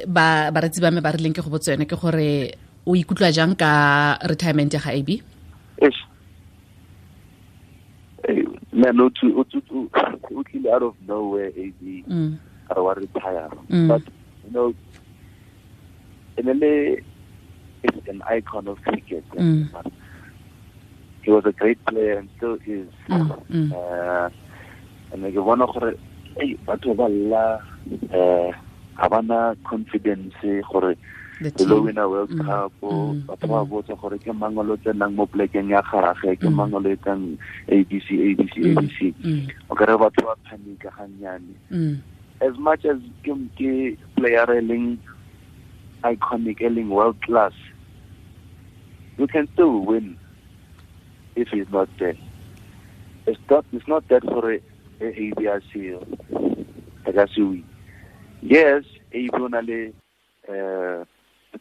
ba 0.08 0.50
baretsi 0.52 0.82
ba 0.82 0.92
me 0.92 1.02
ba 1.02 1.14
rileng 1.14 1.34
ke 1.34 1.42
go 1.42 1.54
botsa 1.54 1.74
yone 1.74 1.86
ke 1.86 1.96
gore 1.96 2.58
o 2.86 2.96
ikutlwa 2.96 3.32
jang 3.32 3.56
ka 3.56 4.18
retirement 4.28 4.74
ya 4.74 4.82
ga 4.82 4.92
ab 4.92 5.10
man 8.74 9.00
o 9.00 9.10
tlile 9.14 10.70
out 10.74 10.84
of 10.84 10.96
nowhere 11.08 11.54
ab 11.56 11.82
mm. 11.84 12.32
a 12.70 12.74
re 12.74 12.82
wa 12.82 12.94
retire. 12.94 13.50
Mm. 13.70 13.88
but 13.88 14.02
you 14.44 14.52
know 14.52 14.74
and 16.38 16.48
ne 16.48 16.54
le 16.54 16.74
is 17.84 18.08
an 18.08 18.22
icon 18.28 18.68
of 18.68 18.82
cricket. 18.82 19.24
Mm. 19.36 19.70
he 21.24 21.32
was 21.32 21.46
a 21.46 21.52
great 21.52 21.84
player 21.86 22.20
and 22.20 22.30
still 22.38 22.58
is. 22.66 22.88
Mm, 23.08 23.46
mm. 23.50 23.72
uh, 23.72 24.30
and 25.14 25.24
ke 25.30 25.40
bona 25.40 25.66
gore 25.70 25.94
ei 26.42 26.58
batho 26.66 26.94
ba 26.98 27.08
lla 27.08 27.46
uh, 28.12 28.50
ga 28.98 29.08
bana 29.10 29.56
confidence 29.64 30.34
gore 30.72 30.96
the 31.42 31.50
le 31.60 31.66
lo 31.70 31.76
team. 31.78 31.86
wina 31.86 32.06
world 32.10 32.30
Mm, 32.34 32.42
cup 32.46 32.72
mm, 32.82 33.26
batho 33.30 33.46
ba 33.48 33.62
mm. 33.62 33.70
botsa 33.70 33.96
gore 34.02 34.18
ke 34.18 34.34
mang 34.34 34.56
lo 34.58 34.76
tsenang 34.82 35.14
mo 35.16 35.26
plekeng 35.26 35.70
ya 35.70 35.82
gage 35.86 36.36
ke 36.42 36.50
mang 36.50 36.74
o 36.74 36.80
lo 36.80 36.90
etsang 36.90 37.38
abc 37.70 38.08
abc 38.10 38.54
abc 38.74 38.98
o 39.70 39.74
kare 39.76 39.94
batho 39.98 40.22
ba 40.26 40.36
panika 40.50 40.90
gannyane 40.98 41.54
as 42.42 42.58
much 42.58 42.84
as 42.86 42.98
ke 43.24 43.32
ke 43.58 43.98
player 44.18 44.50
e 44.58 44.62
leng 44.62 44.98
iconic 46.04 46.62
e 46.62 46.70
leng 46.70 46.90
world 46.90 47.16
class 47.22 47.54
you 49.18 49.28
can 49.28 49.48
still 49.54 49.80
win 49.86 50.18
if 51.36 51.48
he's 51.50 51.70
not 51.72 51.90
there. 52.00 52.18
It's 53.26 53.40
not 53.50 53.66
it's 53.72 53.88
not 53.88 54.08
that 54.10 54.24
for 54.24 54.52
a 55.04 55.10
ABRC 55.24 55.72
a 57.06 57.12
ka 57.12 57.26
se 57.34 57.42
win 57.42 57.64
yes 58.42 58.86
AB 59.14 59.36
o 59.36 59.48
uh, 59.48 61.06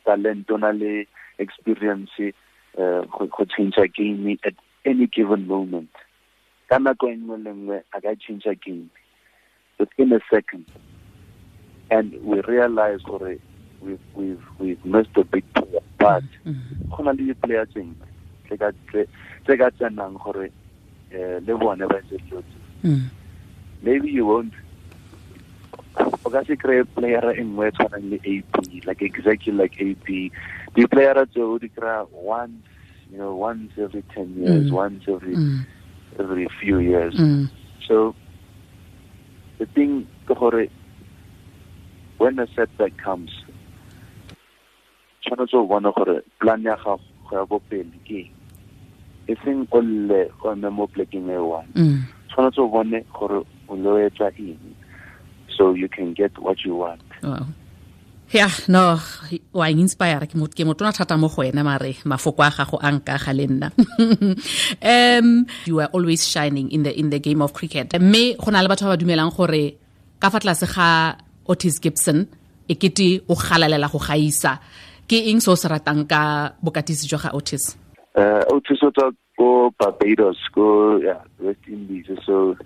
talent 0.05 0.51
o 0.51 0.57
experience 1.39 2.17
uh, 2.79 3.03
go 3.11 3.45
change 3.57 3.77
game 3.95 4.39
at 4.45 4.55
any 4.85 5.07
given 5.07 5.47
moment 5.47 5.91
ka 6.69 6.79
nako 6.79 7.11
e 7.13 7.17
nngwe 7.17 7.37
le 7.45 7.83
a 7.93 8.01
ka 8.01 8.15
change 8.17 8.49
game 8.65 8.89
within 9.79 10.13
a 10.13 10.21
second. 10.31 10.67
And 11.91 12.15
we 12.25 12.41
realize 12.43 13.01
already 13.09 13.41
we've 13.83 14.01
we've 14.15 14.45
we've 14.59 14.85
missed 14.85 15.17
a 15.17 15.25
big 15.25 15.45
player. 15.55 15.85
But 15.99 16.25
go 16.91 17.03
na 17.03 17.11
le 17.11 17.23
di-player 17.29 17.67
tse 17.67 17.85
ngwe 17.85 18.07
tse 18.47 18.57
ka 18.57 18.71
tse 18.89 19.07
tse 19.45 19.57
ka 19.57 19.71
tsenang 19.71 20.17
gore 20.23 20.49
eh 21.11 21.41
le 21.47 21.55
bone 21.59 21.85
ba. 21.87 21.99
Maybe 23.83 24.11
you 24.11 24.27
won't 24.27 24.55
o 26.25 26.31
ka 26.31 26.43
se 26.47 26.57
kry 26.57 26.83
player 26.95 27.25
e 27.37 27.43
nngwe 27.45 27.69
e 27.69 27.73
tshwanang 27.77 28.07
le 28.11 28.19
AB 28.25 28.85
like 28.87 29.03
exactly 29.03 29.53
like 29.53 29.75
AB 29.81 30.31
di-player 30.75 31.27
tseo 31.29 31.59
di 31.61 31.69
kry 31.69 32.05
once 32.13 32.65
you 33.11 33.19
know 33.19 33.35
once 33.37 33.73
every 33.77 34.03
ten 34.15 34.33
years 34.39 34.71
Mm. 34.71 34.73
once 34.73 35.03
every 35.09 35.37
Mm. 35.37 35.67
every 36.19 36.47
few 36.61 36.79
years 36.79 37.15
Mm. 37.19 37.51
So 37.89 38.15
the 39.59 39.67
thing 39.67 40.07
ke 40.27 40.35
gore 40.39 40.67
when 42.19 42.39
a 42.39 42.47
setback 42.55 42.97
comes 42.97 43.31
tshwanetse 45.23 45.55
o 45.55 45.67
bona 45.67 45.93
gore 45.93 46.23
plan 46.41 46.63
ya 46.63 46.77
gago 46.77 47.01
go 47.29 47.37
ya 47.37 47.45
bopele 47.45 47.99
ke 48.07 48.17
eng. 48.27 48.33
e 49.29 49.35
seng 49.45 49.67
o 49.71 49.81
lle 49.83 50.31
o 50.43 50.53
eme 50.53 50.71
mo 50.71 50.87
plekeng 50.87 51.29
e 51.31 51.37
one 51.37 51.69
Mm. 51.77 52.01
tshwanetse 52.31 52.59
o 52.65 52.69
bone 52.69 53.05
gore 53.13 53.45
o 53.73 54.31
ini 54.39 54.75
so 55.57 55.75
you 55.75 55.89
can 55.89 56.15
get 56.15 56.33
what 56.39 56.65
you 56.65 56.77
want. 56.77 57.03
Wow. 57.23 57.47
ya 58.33 58.49
no 58.73 58.97
wa 59.53 59.69
inspire 59.69 60.25
ke 60.25 60.35
motho 60.41 60.57
ke 60.57 60.65
motona 60.65 60.89
thata 60.89 61.21
mo 61.21 61.29
go 61.29 61.43
ena 61.45 61.61
mare 61.61 61.93
mafoko 62.09 62.41
a 62.41 62.49
gago 62.49 62.81
a 62.81 62.89
nka 62.89 63.17
ga 63.21 63.33
le 63.37 63.45
nna. 63.47 63.69
Um 64.93 65.47
you 65.69 65.81
are 65.81 65.91
always 65.93 66.25
shining 66.27 66.73
in 66.73 66.83
the 66.83 66.99
in 66.99 67.11
the 67.11 67.21
game 67.21 67.43
of 67.43 67.53
cricket. 67.53 67.93
Mme 67.93 68.41
go 68.41 68.51
na 68.51 68.65
le 68.65 68.69
batho 68.73 68.89
ba 68.89 68.97
ba 68.97 69.01
dumelang 69.01 69.37
gore 69.37 69.77
ka 70.19 70.31
fa 70.33 70.41
tlase 70.41 70.65
ga 70.65 71.17
Otis 71.45 71.79
Gibson 71.79 72.27
e 72.69 72.75
kete 72.75 73.21
o 73.29 73.35
galalela 73.37 73.93
go 73.93 73.99
gaisa. 74.01 74.59
Ke 75.05 75.29
eng 75.29 75.41
se 75.45 75.51
o 75.53 75.55
se 75.55 75.69
ratang 75.69 76.09
ka 76.09 76.57
bokatisi 76.65 77.05
jwa 77.05 77.21
ga 77.21 77.37
Otis? 77.37 77.77
Uh 78.17 78.41
o 78.49 78.61
tswa 78.65 79.13
ko 79.37 79.73
Barbados 79.77 80.41
ko 80.57 80.97
yeah, 81.05 81.21
West 81.41 81.65
Indies 81.69 82.09
so 82.25 82.57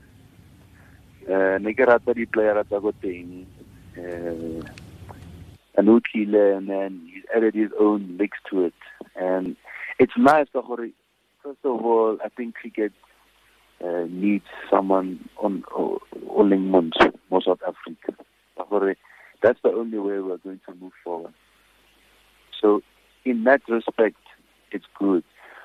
uh 1.28 1.59
ne 1.59 1.73
ke 1.75 1.85
rata 1.87 2.14
di 2.14 2.26
tsa 2.26 2.92
teng 3.02 3.47
uh 3.99 4.62
and 5.76 5.88
Utlile 5.88 6.56
and 6.56 6.68
then 6.68 7.09
he's 7.12 7.25
added 7.35 7.54
his 7.54 7.71
own 7.78 8.16
mix 8.16 8.38
to 8.50 8.64
it. 8.64 8.75
And 9.14 9.56
it's 9.99 10.16
nice 10.16 10.47
ka 10.52 10.62
gore 10.62 10.88
first 11.42 11.64
of 11.64 11.85
all 11.85 12.18
I 12.25 12.28
think 12.28 12.54
cricket 12.54 12.92
uh, 13.85 14.04
needs 14.09 14.47
someone 14.71 15.28
on 15.38 15.64
o 15.73 16.00
leng 16.38 16.71
montsho 16.71 17.12
mo 17.30 17.40
South 17.40 17.61
Africa. 17.66 18.14
Gore 18.71 18.97
that's 19.42 19.61
the 19.62 19.71
only 19.71 19.99
way 19.99 20.18
we're 20.21 20.38
going 20.38 20.61
to 20.66 20.75
move 20.75 20.92
forward. 21.04 21.35
So 22.61 22.83
in 23.25 23.45
that 23.45 23.62
respect 23.68 24.23
it's 24.73 24.87
good. 24.99 25.25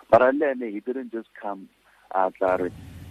But 0.09 0.21
Alene, 0.21 0.71
he 0.71 0.81
didn't 0.81 1.11
just 1.11 1.29
come 1.41 1.69
out 2.13 2.35
uh, 2.41 2.57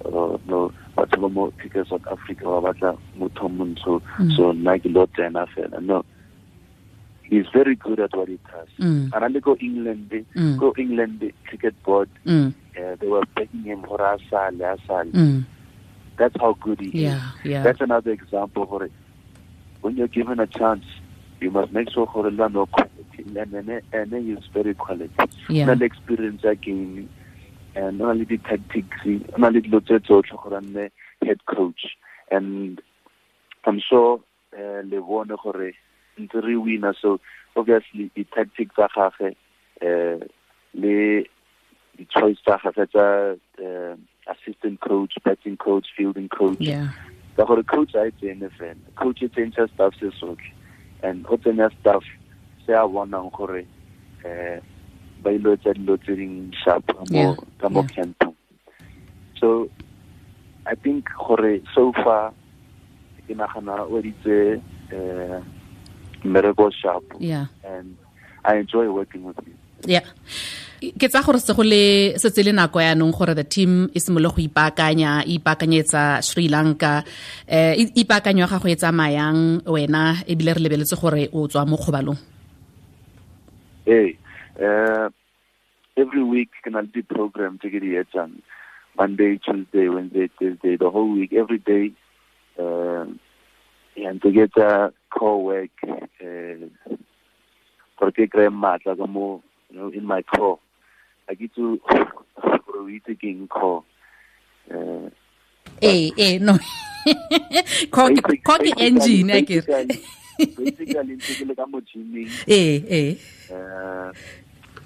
no 0.05 0.73
batho 0.97 1.21
ba 1.21 1.29
mo 1.29 1.51
cricket 1.59 1.87
south 1.89 2.07
africa 2.09 2.45
ba 2.45 2.61
batla 2.61 2.97
motho 3.19 3.49
montsho 3.49 4.01
so 4.37 4.53
nna 4.53 4.79
ke 4.79 4.89
lo 4.89 5.07
tsena 5.07 5.47
fela 5.55 5.81
no 5.81 6.05
he's 7.23 7.47
very 7.53 7.77
good 7.77 8.01
at 8.01 8.15
what 8.17 8.29
he 8.29 8.39
does 8.51 8.69
Mm. 8.79 9.11
and 9.13 9.37
I 9.37 9.41
go 9.41 9.57
england 9.61 10.11
Mm. 10.35 10.57
go 10.59 10.73
england 10.79 11.33
cricket 11.47 11.75
board 11.85 12.09
Mm. 12.27 12.55
uh, 12.77 12.97
they 12.97 13.07
were 13.09 13.25
begging 13.37 13.65
him 13.65 13.83
for 13.83 14.01
a 14.01 14.19
sale 14.31 14.63
a 14.63 14.77
sale 14.87 15.13
Mm. 15.13 15.45
that's 16.17 16.35
how 16.41 16.55
good 16.55 16.81
he 16.81 16.89
is 16.89 16.95
Yeah, 16.95 17.21
yeah. 17.45 17.63
that's 17.63 17.81
another 17.81 18.11
example 18.13 18.67
for 18.67 18.85
it. 18.85 18.93
When 19.81 19.97
you're 19.97 20.09
given 20.13 20.39
a 20.41 20.47
chance, 20.47 20.85
you 21.41 21.51
must 21.51 21.73
make 21.73 21.89
sure 21.91 22.07
for 22.13 22.31
learn 22.31 22.53
no 22.53 22.67
quality. 22.67 23.25
And 23.35 23.55
and 23.55 23.81
and 23.93 24.13
he 24.13 24.33
is 24.33 24.45
very 24.53 24.75
quality. 24.75 25.09
Yeah. 25.49 25.65
Not 25.65 25.81
experience 25.81 26.45
again, 26.45 27.09
and 27.75 27.99
not 27.99 28.11
only 28.11 28.25
the 28.25 28.39
tactics, 28.39 28.97
not 29.39 29.49
only 29.49 29.61
the 29.61 29.69
lots 29.69 29.91
of 29.91 30.51
the 30.51 30.91
head 31.25 31.45
coach. 31.47 31.97
And 32.31 32.81
I'm 33.65 33.81
sure 33.81 34.21
uh, 34.57 34.83
le 34.85 35.01
bone 35.01 35.37
gore 35.43 35.73
ntse 36.19 36.43
re 36.43 36.57
winner 36.57 36.95
so 37.01 37.21
obviously 37.57 38.11
the 38.15 38.25
tactics 38.25 38.75
tsa 38.75 38.89
gagwe 38.95 39.35
uh, 39.83 40.25
le 40.75 41.25
the 41.97 42.05
choice 42.11 42.39
tsa 42.45 42.59
gagwe 42.63 42.87
tsa 42.91 43.37
uh, 43.65 43.97
assistant 44.31 44.81
coach, 44.81 45.15
batting 45.25 45.57
coach, 45.57 45.87
fielding 45.97 46.29
coach 46.29 46.61
Yeah. 46.61 46.91
ka 47.37 47.45
gore 47.45 47.63
coach 47.63 47.95
a 47.95 48.07
e 48.07 48.11
tsene 48.11 48.51
fela 48.59 48.77
coach 48.97 49.23
e 49.23 49.29
tsentšha 49.29 49.69
staff 49.73 49.95
se 50.01 50.11
sotlhe 50.19 50.53
and 51.03 51.27
o 51.27 51.37
tsenya 51.37 51.71
staff 51.81 52.05
se 52.67 52.73
a 52.75 52.85
bonang 52.87 53.31
gore 53.33 53.65
um 54.25 54.61
ba 55.23 55.31
ile 55.33 55.57
tsa 55.57 55.75
dilo 55.77 55.97
tse 55.97 56.13
ding 56.17 56.53
sharp 56.65 56.85
mo 57.11 57.37
ka 57.61 57.69
mo 57.69 57.83
campong 57.95 58.35
so 59.41 59.69
i 60.67 60.75
think 60.75 61.05
gore 61.17 61.61
so 61.75 61.93
far 62.03 62.33
ke 63.27 63.33
nagana 63.37 63.85
o 63.85 64.01
ditse 64.03 64.61
um 64.93 65.43
mmereko 66.25 66.71
sharp 66.73 67.05
Yeah. 67.19 67.47
and 67.65 67.97
i 68.45 68.57
enjoy 68.57 68.89
working 68.89 69.25
with 69.25 69.39
you 69.47 69.57
yeah. 69.87 70.05
Ke 70.81 71.13
tsa 71.13 71.21
gore 71.21 71.37
se 71.41 71.53
go 71.53 71.61
le 71.61 72.17
setse 72.17 72.41
le 72.41 72.53
nako 72.57 72.81
yaanong 72.81 73.13
gore 73.13 73.35
the 73.37 73.45
team 73.45 73.89
e 73.93 74.01
simolole 74.01 74.33
go 74.33 74.41
ipaakanya 74.41 75.25
e 75.29 75.37
ipaakanyetsa 75.37 76.23
sri 76.25 76.49
lanka. 76.49 77.05
Um 77.45 77.93
ipaakanyo 77.97 78.45
ya 78.45 78.49
gago 78.49 78.69
e 78.69 78.77
tsamayang 78.77 79.61
wena 79.69 80.25
ebile 80.25 80.57
re 80.57 80.61
lebeletse 80.61 80.97
gore 80.97 81.29
o 81.33 81.45
tswa 81.49 81.69
mo 81.69 81.77
kgobalong? 81.77 82.17
Hey, 83.85 84.17
uh, 84.61 85.11
every 85.97 86.23
week 86.23 86.51
can 86.63 86.77
I 86.77 86.83
do 86.83 87.03
program 87.03 87.59
to 87.63 87.71
get 87.71 87.83
it 87.83 88.11
done. 88.13 88.43
Monday, 88.97 89.39
Tuesday, 89.39 89.89
Wednesday, 89.89 90.29
Thursday, 90.39 90.77
the 90.77 90.91
whole 90.91 91.13
week, 91.13 91.33
every 91.33 91.59
day. 91.59 91.93
Uh, 92.59 93.07
and 93.97 94.21
to 94.23 94.31
get 94.33 94.57
a 94.57 94.93
core 95.11 95.43
work, 95.45 95.71
uh, 95.85 96.67
for 97.99 98.11
ke 98.13 98.25
kry 98.33 98.49
matla 98.49 98.97
ka 98.97 99.07
mo 99.07 99.43
you 99.71 99.77
know 99.77 99.89
in 99.93 100.07
my 100.07 100.23
core 100.23 100.59
i 101.29 101.35
get 101.35 101.55
to 101.55 101.79
we 102.85 102.99
taking 103.07 103.47
core 103.47 103.85
uh, 104.73 105.11
ee 105.83 106.11
ee 106.17 106.39
no. 106.39 106.55
Kho 107.93 108.09
ke- 108.09 108.23
basic- 108.25 108.45
kho 108.45 108.57
ke 108.57 108.73
basically- 108.73 108.87
engine 108.87 109.31
ke? 109.45 109.61
basically 110.57 111.17
ke 111.21 111.45
le 111.45 111.55
ka 111.55 111.67
mo 111.67 111.81
gymming 111.93 112.31
ee 112.49 113.21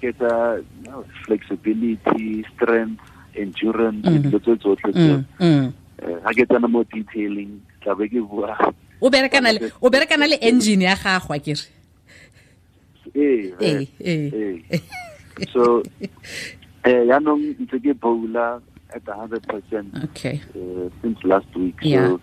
ee 0.05 0.13
uh, 0.21 0.57
you 0.61 0.91
know, 0.91 1.01
flexibility, 1.25 2.45
strength, 2.53 3.01
endurance, 3.35 4.05
Mhm. 4.05 4.21
dilo 4.29 4.39
tse 4.39 4.53
tsotlhe 4.61 4.91
Mm, 4.93 5.01
tseo. 5.01 5.17
mm. 5.39 5.67
Eh, 6.05 6.17
ha 6.23 6.29
ke 6.35 6.43
tsena 6.45 6.67
mo 6.67 6.83
detailing 6.91 7.53
tla 7.81 7.95
be 7.95 8.05
ke 8.11 8.19
bua 8.21 8.51
o 9.01 9.09
berekana 9.09 9.51
le 9.55 9.71
o 9.81 9.87
berekana 9.89 10.27
le 10.27 10.37
engine 10.43 10.83
ya 10.83 10.95
gago 10.95 11.31
a 11.33 11.39
kere 11.39 11.63
eh 13.15 13.87
eh, 13.99 14.27
eh. 14.33 14.81
so 15.53 15.79
eh 16.83 17.01
yaanong 17.09 17.55
ntse 17.63 17.79
ke 17.79 17.93
bowla 17.95 18.59
at 18.91 19.03
100% 19.07 20.03
okay 20.03 20.39
uh, 20.55 20.87
since 21.01 21.19
last 21.23 21.47
week 21.55 21.75
Yeah. 21.81 22.11
so 22.11 22.19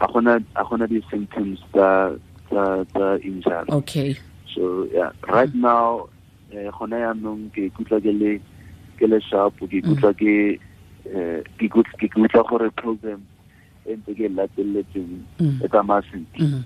a 0.00 0.06
gona 0.08 0.40
a 0.56 0.62
gona 0.64 0.88
di 0.88 1.00
symptoms 1.12 1.60
tsa 1.72 2.16
tsa 2.48 2.62
tsa 2.92 3.06
injury 3.22 3.68
okay 3.68 4.10
So 4.54 4.86
yeah, 4.94 5.10
right 5.26 5.50
now 5.50 6.06
eh 6.54 6.70
gona 6.78 6.96
yaanong 7.04 7.50
ke 7.54 7.66
ikutlwa 7.70 8.00
ke 8.00 8.12
le 8.12 8.38
ke 8.98 9.06
le 9.10 9.18
sharp 9.20 9.58
ke 9.58 9.82
ikutlwa 9.82 10.12
ke 10.14 10.58
eh 11.10 11.42
ke 11.58 11.64
ikut- 11.68 11.94
ke 11.98 12.06
ikutlwa 12.06 12.42
gore 12.48 12.70
program 12.70 13.20
e 13.86 13.96
ntse 13.96 14.14
ke 14.16 14.24
e 14.24 14.28
lateletseng 14.28 15.10
Mm. 15.40 15.60
e 15.64 15.68
tsamaya 15.68 16.02
sentle. 16.10 16.38
Mhm. 16.46 16.62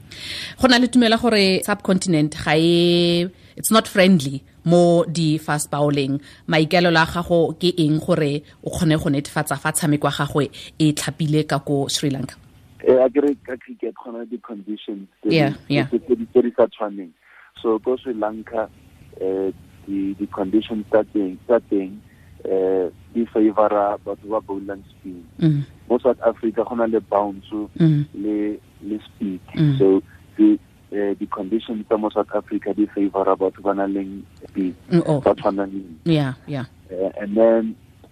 go 0.60 0.66
na 0.68 0.78
le 0.78 0.86
tumela 0.88 1.16
gore 1.16 1.62
subcontinent 1.64 2.36
ga 2.44 2.52
e 2.56 3.26
it's 3.56 3.70
not 3.72 3.88
friendly 3.88 4.42
mo 4.64 5.04
di 5.08 5.38
fast 5.38 5.70
bowling 5.70 6.20
maikelelo 6.46 7.00
a 7.00 7.06
gago 7.08 7.56
ke 7.58 7.72
eng 7.78 7.98
gore 7.98 8.42
o 8.62 8.70
kgone 8.70 8.94
go 9.02 9.08
netefatsa 9.10 9.56
fa 9.58 9.72
tshameko 9.72 10.06
ya 10.06 10.14
gagwe 10.20 10.44
e 10.78 10.92
tlhapile 10.92 11.42
ka 11.48 11.58
ko 11.58 11.88
sri 11.88 12.10
lanka? 12.10 12.36
Eh 12.86 12.94
a 13.02 13.08
kere 13.10 13.34
ka 13.42 13.56
cricket 13.56 13.94
gona 13.98 14.22
di 14.30 14.38
conditions 14.38 15.08
tse 15.22 15.30
di- 16.38 16.52
sa 16.56 16.66
tshwaneng. 16.68 17.10
So 17.62 17.78
ko 17.80 17.96
Sri 17.96 18.14
Lanka 18.14 18.68
eh 19.20 19.50
di 19.88 20.12
di 20.20 20.26
conditions 20.28 20.84
tsa 20.92 21.00
teng 21.12 21.40
tsa 21.48 21.56
teng 21.72 21.96
eh 22.44 22.92
di 23.16 23.24
favora 23.24 23.96
batho 24.04 24.28
ba 24.28 24.40
bowling 24.44 24.84
spin 24.92 25.24
Mm, 25.40 25.62
mo 25.88 25.96
South 25.98 26.20
Africa 26.20 26.62
gona 26.68 26.84
le 26.86 27.00
bounce 27.00 27.48
mm, 27.80 28.04
le 28.20 28.60
le 28.84 28.96
speed. 29.00 29.40
Mm. 29.56 29.78
so 29.78 30.02
the 30.36 30.58
uh, 30.92 31.14
the 31.18 31.26
conditions 31.32 31.86
tsa 31.88 31.96
mo 31.96 32.10
South 32.12 32.30
Africa 32.36 32.74
di 32.76 32.84
favor 32.92 33.24
batho 33.36 33.60
ba 33.64 33.72
nang 33.74 33.94
le 33.96 34.02
speed. 34.44 34.74
Mm, 34.92 35.02
oh, 35.08 35.20
ba 35.24 35.32
tshwanang 35.34 35.72
yeah 36.04 36.34
yeah. 36.46 36.66
Uh, 36.92 37.10
and 37.20 37.32
then 37.36 37.62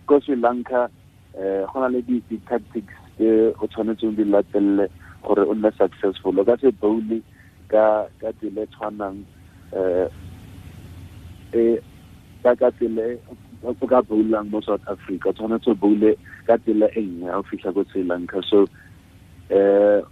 ko 0.09 0.19
Sri 0.25 0.37
Lanka 0.37 0.89
uh, 1.37 1.63
go 1.69 1.77
na 1.81 1.93
le 1.93 2.01
di 2.03 2.23
di 2.31 2.41
tactics 2.49 2.95
tse 3.21 3.53
o 3.61 3.65
tshwanetseng 3.69 4.17
di 4.17 4.25
latelle 4.25 4.89
gore 5.23 5.45
o 5.45 5.53
nne 5.55 5.71
successful. 5.77 6.41
O 6.41 6.45
ka 6.45 6.57
se 6.57 6.71
bowle 6.73 7.21
ka 7.69 8.09
ka 8.21 8.33
tsela 8.41 8.63
e 8.65 8.71
tshwanang 8.73 9.23
uh, 9.77 10.07
e 11.53 11.79
ka 12.43 12.55
ka 12.55 12.71
tsela 12.71 13.19
o 13.63 13.75
ka 13.87 14.03
bowlang 14.03 14.51
mo 14.51 14.61
South 14.61 14.83
Africa 14.87 15.33
tshwanetse 15.33 15.69
o 15.71 15.75
bowle 15.75 16.15
ka 16.47 16.57
tsela 16.59 16.89
e 16.97 17.03
nngwe 17.03 17.31
ha 17.31 17.39
o 17.39 17.43
fitlha 17.43 17.73
ko 17.75 17.85
Sri 17.91 18.05
Lanka. 18.05 18.43
So 18.49 18.67
uh, 19.51 20.03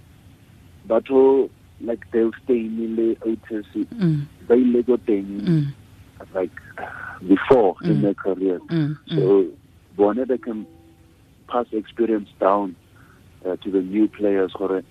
batho 0.88 1.50
like 1.80 2.04
Dale 2.12 2.30
Steyn 2.42 2.96
le 2.96 3.16
Otis 3.26 3.66
mm, 3.74 4.26
ba 4.48 4.54
ile 4.54 4.82
ko 4.82 4.96
teng 4.96 5.26
mm, 5.42 5.66
like 6.34 6.50
before 7.28 7.76
in 7.82 7.96
Mm. 7.98 8.02
their 8.02 8.14
career. 8.14 8.58
Mm, 8.70 8.96
so 9.14 9.46
one 9.96 10.24
they 10.26 10.38
can 10.38 10.66
pass 11.48 11.66
experience 11.72 12.28
down 12.40 12.74
uh, 13.46 13.56
to 13.56 13.70
the 13.70 13.82
new 13.82 14.08
players 14.08 14.52
gore 14.58 14.82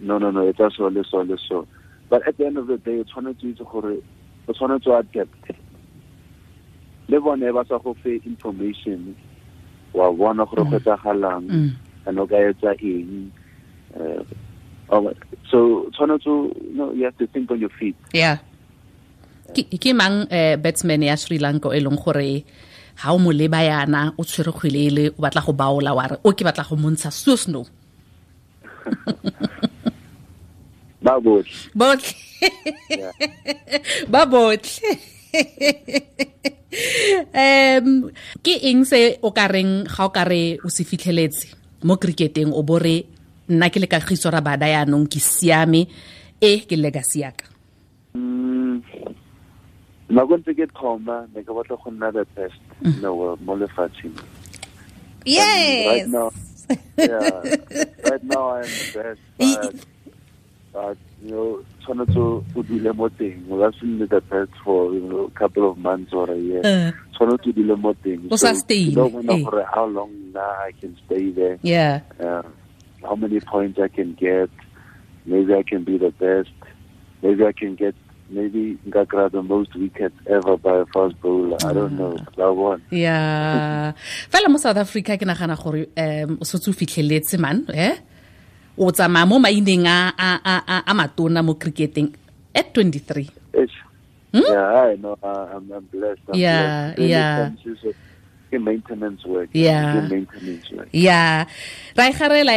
no 0.00 0.18
no 0.18 0.30
no 0.30 0.46
it's 0.46 0.58
so 0.76 0.88
le 0.88 1.04
so 1.04 1.18
le 1.22 1.36
so. 1.48 1.66
But 2.08 2.26
at 2.28 2.36
the 2.38 2.46
end 2.46 2.56
of 2.58 2.66
the 2.68 2.78
day 2.78 3.00
o 3.00 3.04
tshwanetse 3.04 3.44
itse 3.44 3.64
gore 3.64 3.96
o 4.48 4.52
tshwanetse 4.52 4.88
o 4.90 4.96
adapt 4.96 5.44
le 7.08 7.16
bone 7.20 7.46
ba 7.52 7.62
sa 7.68 7.78
go 7.78 7.94
fe 8.02 8.20
information 8.26 9.14
wa 9.94 10.10
bona 10.12 10.44
gore 10.46 10.64
go 10.70 10.76
etsagalang 10.78 11.46
Mm. 11.46 11.70
and 12.06 12.18
o 12.18 12.26
ka 12.26 12.36
etsa 12.36 12.74
eng 12.82 13.30
oh, 14.90 15.10
so 15.50 15.86
tshwanetse 15.94 16.26
you 16.94 17.04
have 17.04 17.16
to 17.18 17.26
think 17.26 17.50
on 17.50 17.60
your 17.60 17.72
feet. 17.78 17.96
Yeah. 18.12 18.38
Ke 19.54 19.90
mang 19.94 20.26
eh, 20.30 20.56
batsman 20.58 21.02
ya 21.02 21.14
sri 21.16 21.38
lanka 21.38 21.70
e 21.70 21.80
leng 21.80 21.98
gore 21.98 22.44
ha 23.02 23.14
o 23.14 23.18
mo 23.18 23.30
leba 23.30 23.62
yana 23.62 24.12
o 24.18 24.22
tshwere 24.24 24.52
kgwele 24.52 24.80
e 24.86 24.90
le 24.90 25.04
o 25.10 25.20
batla 25.22 25.42
go 25.46 25.52
baola 25.52 25.94
wa 25.94 26.06
re 26.10 26.16
o 26.24 26.32
ke 26.32 26.42
batla 26.44 26.64
go 26.68 26.76
montsha 26.76 27.10
so 27.12 27.36
snow 31.06 31.14
ba 31.14 31.22
botlhe 31.22 31.70
botlhe 31.74 32.14
Yeah. 32.86 33.10
ba 34.12 34.22
botlhe 34.28 34.90
um 37.32 38.10
ke 38.44 38.54
eng 38.68 38.84
se 38.84 39.16
o 39.22 39.30
ka 39.32 39.46
reng 39.48 39.86
ga 39.86 40.04
o 40.06 40.10
ka 40.12 40.24
re 40.28 40.58
o 40.60 40.68
se 40.68 40.84
fitlheletse 40.84 41.54
mo 41.86 41.96
cricketeng 41.96 42.52
o 42.52 42.62
bore 42.62 43.06
nna 43.48 43.70
ke 43.70 43.78
le 43.80 43.88
kagiso 43.88 44.30
ra 44.30 44.40
bada 44.44 44.66
yaanong 44.68 45.06
ke 45.08 45.18
siame 45.22 45.86
e 46.40 46.52
ke 46.66 46.76
legacy 46.76 47.22
yaka 47.24 47.46
Mm, 48.16 48.80
nako 50.08 50.36
ntse 50.40 50.52
ke 50.56 50.64
thoma 50.72 51.28
ne 51.34 51.40
ke 51.44 51.52
batla 51.52 51.76
go 51.76 51.90
nna 51.92 52.08
the 52.12 52.24
best 52.36 52.60
in 52.84 53.00
the 53.04 53.12
world 53.12 53.36
mo 53.44 53.52
lefatsheng. 53.56 54.16
Right 55.28 56.08
now 56.08 56.32
yeah 56.96 57.42
right 58.08 58.24
now 58.24 58.48
i 58.56 58.60
am 58.64 58.70
the 58.72 58.88
best 58.96 59.20
but 59.38 59.74
you 61.22 61.30
know, 61.30 61.64
tshwanetse 61.80 62.18
o 62.18 62.62
dule 62.62 62.92
mo 62.92 63.08
teng. 63.08 63.40
O 63.50 63.58
ka 63.60 63.70
se 63.78 63.86
nne 63.86 64.08
the 64.08 64.20
best 64.20 64.52
for, 64.64 64.92
you 64.92 65.00
know, 65.00 65.24
a 65.26 65.38
couple 65.38 65.70
of 65.70 65.78
months 65.78 66.12
or 66.12 66.30
a 66.30 66.36
year. 66.36 66.60
Uh. 66.64 66.92
Tshwanetse 67.16 67.48
o 67.48 67.52
dule 67.52 67.76
mo 67.76 67.94
teng. 68.04 68.28
O 68.30 68.36
sustain, 68.36 68.90
you 68.90 68.96
don't 68.96 69.24
know 69.24 69.34
eh. 69.34 69.42
gore 69.42 69.64
how 69.72 69.86
long 69.86 70.10
now 70.32 70.40
I 70.40 70.72
can 70.80 70.96
stay 71.06 71.30
there. 71.30 71.58
yeah 71.62 72.00
uh, 72.20 72.42
how 73.02 73.16
many 73.16 73.40
points 73.40 73.78
I 73.78 73.88
can 73.88 74.14
get. 74.14 74.50
Maybe 75.24 75.54
I 75.54 75.62
can 75.62 75.84
be 75.84 75.98
the 75.98 76.10
best. 76.10 76.54
Maybe 77.22 77.44
I 77.44 77.52
can 77.52 77.74
get 77.74 77.94
maybe 78.28 78.78
Ngakra 78.86 79.30
the 79.32 79.42
most 79.42 79.74
wickets 79.74 80.14
ever 80.26 80.56
by 80.56 80.78
a 80.78 80.86
fast 80.86 81.20
bowler. 81.20 81.58
I 81.64 81.72
don't 81.72 81.96
know. 81.96 82.16
That 82.36 82.52
one. 82.52 82.82
Yeah. 82.90 83.92
fela 84.32 84.48
mo 84.48 84.58
south 84.58 84.78
africa 84.78 85.16
ke 85.16 85.24
nagana 85.26 85.56
gore 85.56 85.86
um 85.96 86.38
o 86.40 86.44
setse 86.44 86.68
o 86.68 86.72
fitlheletse 86.72 87.38
man 87.38 87.64
eh 87.72 87.96
o 88.76 88.90
tsamaya 88.92 89.26
mo 89.26 89.38
maineng 89.40 89.86
a 89.88 90.12
a- 90.16 90.42
a 90.44 90.56
a- 90.86 90.94
matona 90.94 91.42
mo 91.42 91.54
cricketeng 91.56 92.12
at 92.54 92.72
23 92.72 93.28
hmm? 94.32 94.42
Yeah, 94.52 94.92
I 94.92 94.96
know. 94.96 95.16
I'm, 95.22 95.72
I'm 95.72 95.84
blessed. 95.88 96.20
I'm? 96.28 96.34
Yeah, 96.36 96.92
blessed. 96.94 97.08
Yeah. 97.08 97.50
maintenance 98.56 99.20
work. 99.26 99.48
Yeah. 99.52 100.08
Maintenance 100.08 100.70
work. 100.72 100.88
ya 100.92 101.44
ra 101.96 102.04
e 102.08 102.12
garela 102.16 102.52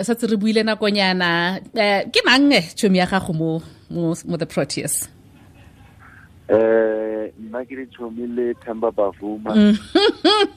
sa 0.00 0.14
setse 0.14 0.24
re 0.30 0.36
buile 0.36 0.62
nakonyana 0.64 1.60
um 1.60 2.10
ke 2.12 2.20
mang 2.24 2.48
eh, 2.52 2.64
tšhomi 2.72 2.98
ya 2.98 3.06
gago 3.06 3.32
mo 3.36 3.60
mo 3.92 4.36
the 4.36 4.46
proteus 4.46 5.08
Eh 6.48 7.32
nna 7.38 7.64
ke 7.64 7.74
ditšhomi 7.78 8.26
le 8.36 8.46
Themba 8.64 8.90
Bavuma. 8.92 9.52
Mm. 9.54 9.76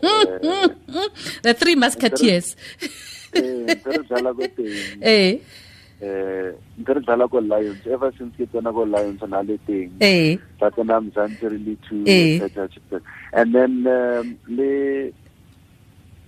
Eh, 0.05 0.67
the 1.43 1.53
three 1.53 1.75
musketeers 1.75 2.55
eh, 2.81 2.87
ntse 3.35 3.89
re 3.91 4.03
dlala 4.09 4.31
ko 4.33 4.43
teng. 4.55 5.01
eh 5.01 5.39
Eh, 6.01 6.51
ntse 6.79 6.91
re 6.93 7.01
dlala 7.07 7.27
ko 7.31 7.39
Lions. 7.39 7.79
Ever 7.87 8.11
since 8.17 8.35
ke 8.35 8.43
tsena 8.51 8.71
ko 8.73 8.83
Lions 8.83 9.21
na 9.27 9.41
le 9.41 9.55
teng. 9.67 9.91
eh 9.99 10.35
tsena 10.59 10.99
then 10.99 11.47
re 11.47 11.57
le 11.57 11.75
Eh. 12.07 12.37
and 13.33 13.55
then 13.55 13.87
um, 13.87 14.37
le 14.47 15.11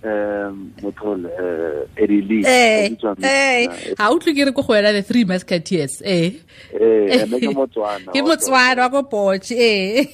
um 0.03 0.71
mothole 0.81 1.25
uh, 1.25 1.85
eh 1.97 2.09
eh 2.45 3.67
uh, 3.67 3.95
ha 3.97 4.11
utlwe 4.13 4.33
ke 4.37 4.45
re 4.45 4.51
ko 4.51 4.61
go 4.61 4.73
wena 4.73 4.91
the 4.93 5.01
three 5.01 5.25
musketeers 5.25 6.01
eh. 6.05 6.33
Eh 6.73 7.21
ene 7.21 7.39
ke 7.41 7.49
motswana 7.49 8.11
ke 8.13 8.21
motswana 8.21 8.85
wa 8.85 8.89
ko 8.93 9.01
poch 9.09 9.51
eh. 9.51 10.05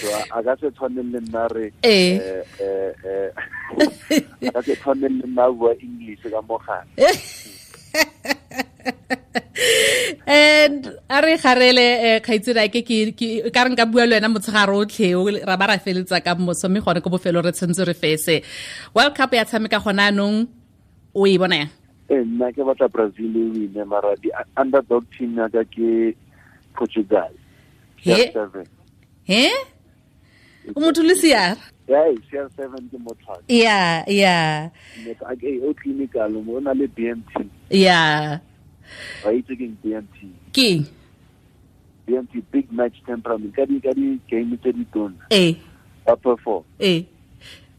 So 0.00 0.08
a 0.32 0.42
ka 0.42 0.56
se 0.60 0.70
tshwane 0.70 1.02
le 1.12 1.20
nna 1.20 1.44
re 1.52 1.72
Eh. 1.82 2.16
eh, 2.16 2.42
eh, 2.60 2.92
eh, 3.04 3.30
a 4.48 4.52
ka 4.52 4.62
se 4.62 4.74
tshwane 4.76 5.08
le 5.12 5.26
nna 5.28 5.50
bua 5.52 5.74
english 5.80 6.24
ka 6.24 6.40
mogala 6.42 6.84
and 10.26 10.86
a 11.08 11.20
re 11.22 11.36
garele 11.38 11.86
um 12.16 12.20
kgaitsedi 12.24 12.68
ke 12.72 13.52
ka 13.54 13.64
re 13.64 13.70
nka 13.70 13.86
bua 13.90 14.06
le 14.06 14.16
wena 14.18 14.28
motshegare 14.32 14.74
otlhe 14.74 15.14
o 15.14 15.26
ra 15.46 15.56
ba 15.56 15.66
ra 15.70 15.78
feletsa 15.78 16.22
ka 16.24 16.34
moso 16.34 16.68
mme 16.68 16.80
gone 16.80 17.00
ko 17.00 17.10
bofelo 17.10 17.44
re 17.44 17.52
tshwanetse 17.52 17.86
re 17.86 17.94
fese. 17.94 18.42
World 18.94 19.14
cup 19.14 19.34
ya 19.34 19.44
tshameka 19.44 19.78
gona 19.82 20.10
anong 20.10 20.48
o 21.14 21.26
e 21.26 21.38
bona 21.38 21.56
yang? 21.56 21.70
Eh 22.10 22.22
nna 22.24 22.52
ke 22.52 22.62
batla 22.66 22.88
brazil 22.90 23.36
e 23.36 23.44
wine 23.54 23.84
mara 23.86 24.16
di 24.16 24.30
underdog 24.56 25.04
team 25.16 25.38
yaka 25.38 25.64
ke 25.64 26.14
portugal. 26.74 27.30
He? 29.24 29.48
o 30.72 30.80
motho 30.80 31.02
le 31.02 31.14
seara 31.14 31.60
yeah 31.88 32.08
CR7 32.32 32.88
ke 32.88 32.96
motlhaka 32.96 33.44
ya 33.48 34.04
ya. 34.08 34.70
O 35.68 35.74
clinical 35.76 36.30
mo 36.40 36.60
na 36.60 36.72
le 36.72 36.88
BMT 36.88 37.44
ya 37.68 38.40
wa 39.24 39.30
itse 39.32 39.52
ke 39.56 39.64
eng 39.64 39.76
BMT 39.82 40.16
ke 40.52 40.64
eng? 40.78 40.82
BMT 42.04 42.32
big 42.52 42.68
match 42.68 43.00
temperament. 43.08 43.54
Ka 43.56 43.64
di 43.64 43.80
ka 43.80 43.96
di 43.96 44.20
game 44.28 44.60
tse 44.60 44.76
di 44.76 44.84
tona. 44.92 45.24
Eh. 45.32 45.56
Ba 46.04 46.12
perform. 46.16 46.64
Eh. 46.76 47.08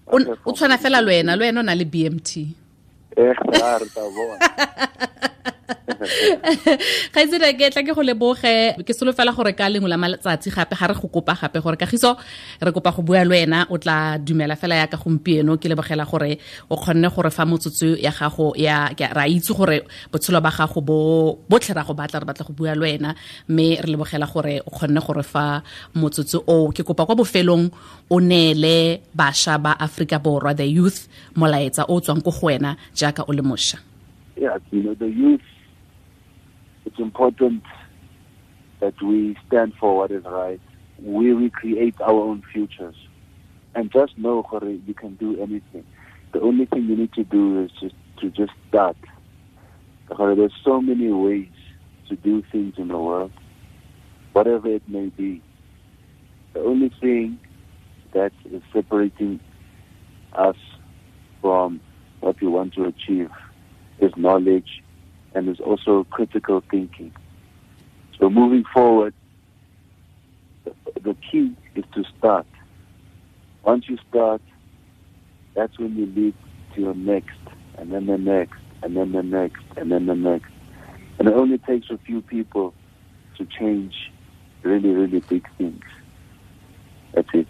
O 0.10 0.52
tshwana 0.54 0.78
fela 0.78 1.02
lwena 1.02 1.34
wena 1.34 1.36
le 1.36 1.46
wena 1.46 1.60
o 1.60 1.63
na 1.63 1.76
le 1.76 1.86
bmt 1.86 2.30
eh 3.18 3.34
ha 3.62 3.78
re 3.80 3.88
ta 3.96 4.04
bona 4.12 4.38
kgaitsedi 7.13 7.49
ke 7.58 7.69
tla 7.73 7.82
ke 7.82 7.93
go 7.95 8.04
leboge. 8.06 8.78
Ke 8.86 8.93
solofela 8.93 9.34
gore 9.36 9.54
ka 9.58 9.69
lengwe 9.69 9.89
la 9.89 9.97
matsatsi 9.97 10.51
gape 10.54 10.75
ga 10.78 10.88
re 10.91 10.95
go 10.95 11.08
kopa 11.10 11.34
gape 11.34 11.60
gore 11.63 11.78
kagiso 11.78 12.15
re 12.62 12.71
kopa 12.71 12.93
go 12.95 13.01
bua 13.01 13.23
le 13.25 13.30
wena 13.34 13.65
o 13.69 13.78
tla 13.78 14.17
dumela 14.17 14.56
fela 14.56 14.75
yaka 14.75 14.97
gompieno. 14.97 15.58
Ke 15.58 15.69
lebogela 15.69 16.06
gore 16.06 16.38
o 16.69 16.75
kgonne 16.78 17.10
gore 17.10 17.32
fa 17.32 17.45
motsotso 17.45 17.97
ya 17.97 18.12
gago 18.12 18.54
ya 18.56 18.89
ra 19.13 19.25
itse 19.28 19.54
gore 19.54 19.82
botshelo 20.12 20.41
ba 20.41 20.51
gago 20.51 20.82
bo 20.82 20.97
botlhe 21.49 21.73
ra 21.73 21.84
go 21.84 21.93
batla 21.93 22.21
re 22.21 22.25
batla 22.25 22.45
go 22.45 22.54
bua 22.54 22.75
le 22.75 22.82
wena. 22.82 23.15
Mme 23.49 23.82
re 23.82 23.89
lebogela 23.89 24.28
gore 24.32 24.62
o 24.65 24.69
kgonne 24.69 25.01
gore 25.01 25.23
fa 25.23 25.62
motsotso 25.95 26.43
o 26.47 26.71
ke 26.71 26.84
kopa 26.84 27.06
kwa 27.06 27.15
bofelong 27.15 27.71
o 28.10 28.19
neele 28.19 29.01
bašwa 29.15 29.58
ba 29.62 29.71
aforika 29.80 30.19
borwa 30.19 30.54
the 30.56 30.65
youth 30.65 31.08
molaetsa 31.36 31.86
o 31.89 31.99
tswang 31.99 32.21
ko 32.21 32.32
go 32.32 32.47
wena 32.47 32.78
jaaka 32.93 33.25
o 33.28 33.34
le 33.34 33.41
mošwa. 33.41 33.80
Yeah 34.38 34.58
you 34.71 34.84
know 34.84 34.93
the 34.93 35.08
youth 35.08 35.55
it's 36.86 37.00
important 37.00 37.63
that 38.80 38.93
we 39.02 39.38
stand 39.48 39.74
for 39.80 39.98
what 39.98 40.12
is 40.12 40.24
right. 40.26 40.62
We 41.02 41.34
we 41.34 41.50
create 41.50 41.95
our 42.02 42.13
own 42.13 42.43
futures. 42.54 42.95
And 43.74 43.91
just 43.91 44.17
know 44.17 44.45
gore 44.50 44.63
you 44.69 44.93
can 44.93 45.15
do 45.15 45.41
anything. 45.41 45.86
The 46.32 46.39
only 46.41 46.65
thing 46.65 46.86
you 46.86 46.95
need 46.95 47.13
to 47.13 47.24
do 47.24 47.63
is 47.63 47.71
just 47.80 47.95
to 48.21 48.30
just 48.30 48.54
start. 48.69 48.98
Gore 50.08 50.36
there's 50.36 50.54
so 50.63 50.82
many 50.82 51.12
ways 51.12 51.50
to 52.10 52.15
do 52.15 52.43
things 52.52 52.76
in 52.78 52.88
the 52.88 52.98
world 52.98 53.32
whatever 54.36 54.67
it 54.67 54.84
may 54.89 55.08
be. 55.08 55.41
The 56.54 56.60
only 56.60 56.91
thing 57.00 57.39
that 58.13 58.34
is 58.43 58.62
separating 58.74 59.39
us 60.34 60.58
from 61.41 61.80
what 62.19 62.41
we 62.41 62.48
want 62.48 62.74
to 62.74 62.84
achieve 62.84 63.30
is 64.00 64.12
knowledge 64.17 64.84
and 65.36 65.50
is 65.50 65.60
also 65.60 66.06
critical 66.10 66.63
thinking. 66.71 67.13
So 68.17 68.30
moving 68.30 68.63
forward, 68.74 69.13
the, 71.04 71.15
key 71.30 71.56
is 71.76 71.84
to 71.93 72.04
start. 72.17 72.48
Once 73.63 73.88
you 73.88 73.98
start, 74.10 74.41
that's 75.54 75.78
when 75.78 75.95
you 75.95 76.06
lead 76.08 76.34
to 76.74 76.82
your 76.82 76.95
next, 76.95 77.38
and 77.78 77.91
then 77.91 78.08
the 78.08 78.17
next, 78.17 78.60
and 78.82 78.95
then 78.95 79.12
the 79.12 79.21
next, 79.21 79.62
and 79.76 79.91
then 79.91 80.06
the 80.08 80.15
next. 80.15 80.52
And 81.19 81.28
it 81.28 81.34
only 81.34 81.58
takes 81.60 81.89
a 81.89 81.98
few 81.98 82.21
people 82.21 82.74
to 83.38 83.45
change 83.45 83.93
really, 84.63 84.89
really 84.89 85.19
big 85.19 85.45
things. 85.58 85.84
That's 87.13 87.30
it. 87.34 87.48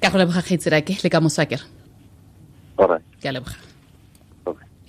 ka 0.00 0.08
go 0.08 0.18
leboga 0.18 0.42
kgaitsedake 0.42 1.04
le 1.04 1.10
ka 1.10 1.20
moswakere 1.20 1.64
All 2.78 2.88
right. 2.88 3.69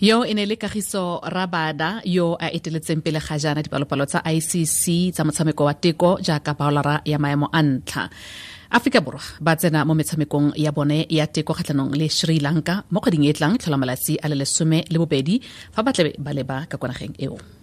Yo 0.01 0.25
e 0.25 0.33
ne 0.33 0.45
le 0.49 0.55
kagiso 0.57 1.21
rabada 1.35 2.01
yo 2.05 2.33
a 2.41 2.47
eteletseng 2.57 3.01
pele 3.05 3.19
ga 3.21 3.37
jaana 3.37 3.61
dipalopalo 3.61 4.05
tsa 4.09 4.19
icc 4.25 5.13
tsa 5.13 5.21
motshameko 5.23 5.63
wa 5.69 5.73
teko 5.83 6.09
jaaka 6.27 6.57
baolara 6.59 6.95
ya 7.05 7.17
maemo 7.23 7.47
a 7.53 7.61
ntlha. 7.61 8.03
Aforika 8.75 8.99
borwa 9.05 9.21
ba 9.45 9.53
tsena 9.55 9.85
mo 9.85 9.93
metshamekong 9.93 10.57
ya 10.57 10.71
bone 10.71 11.05
ya 11.17 11.25
teko 11.27 11.53
kgatlhanong 11.53 11.93
le 11.99 12.07
sri 12.09 12.39
lanka 12.45 12.73
mo 12.89 12.99
kgweding 12.99 13.29
e 13.29 13.33
tlang 13.37 13.55
tlhola 13.61 13.77
malatsi 13.77 14.13
a 14.23 14.25
le 14.29 14.35
lesome 14.41 14.79
le 14.91 14.97
bobedi 15.01 15.35
fa 15.73 15.83
ba 15.85 15.93
tlabe 15.93 16.11
ba 16.25 16.31
leba 16.33 16.57
ka 16.69 16.75
konageng 16.81 17.13
nageng 17.13 17.15
eo 17.25 17.60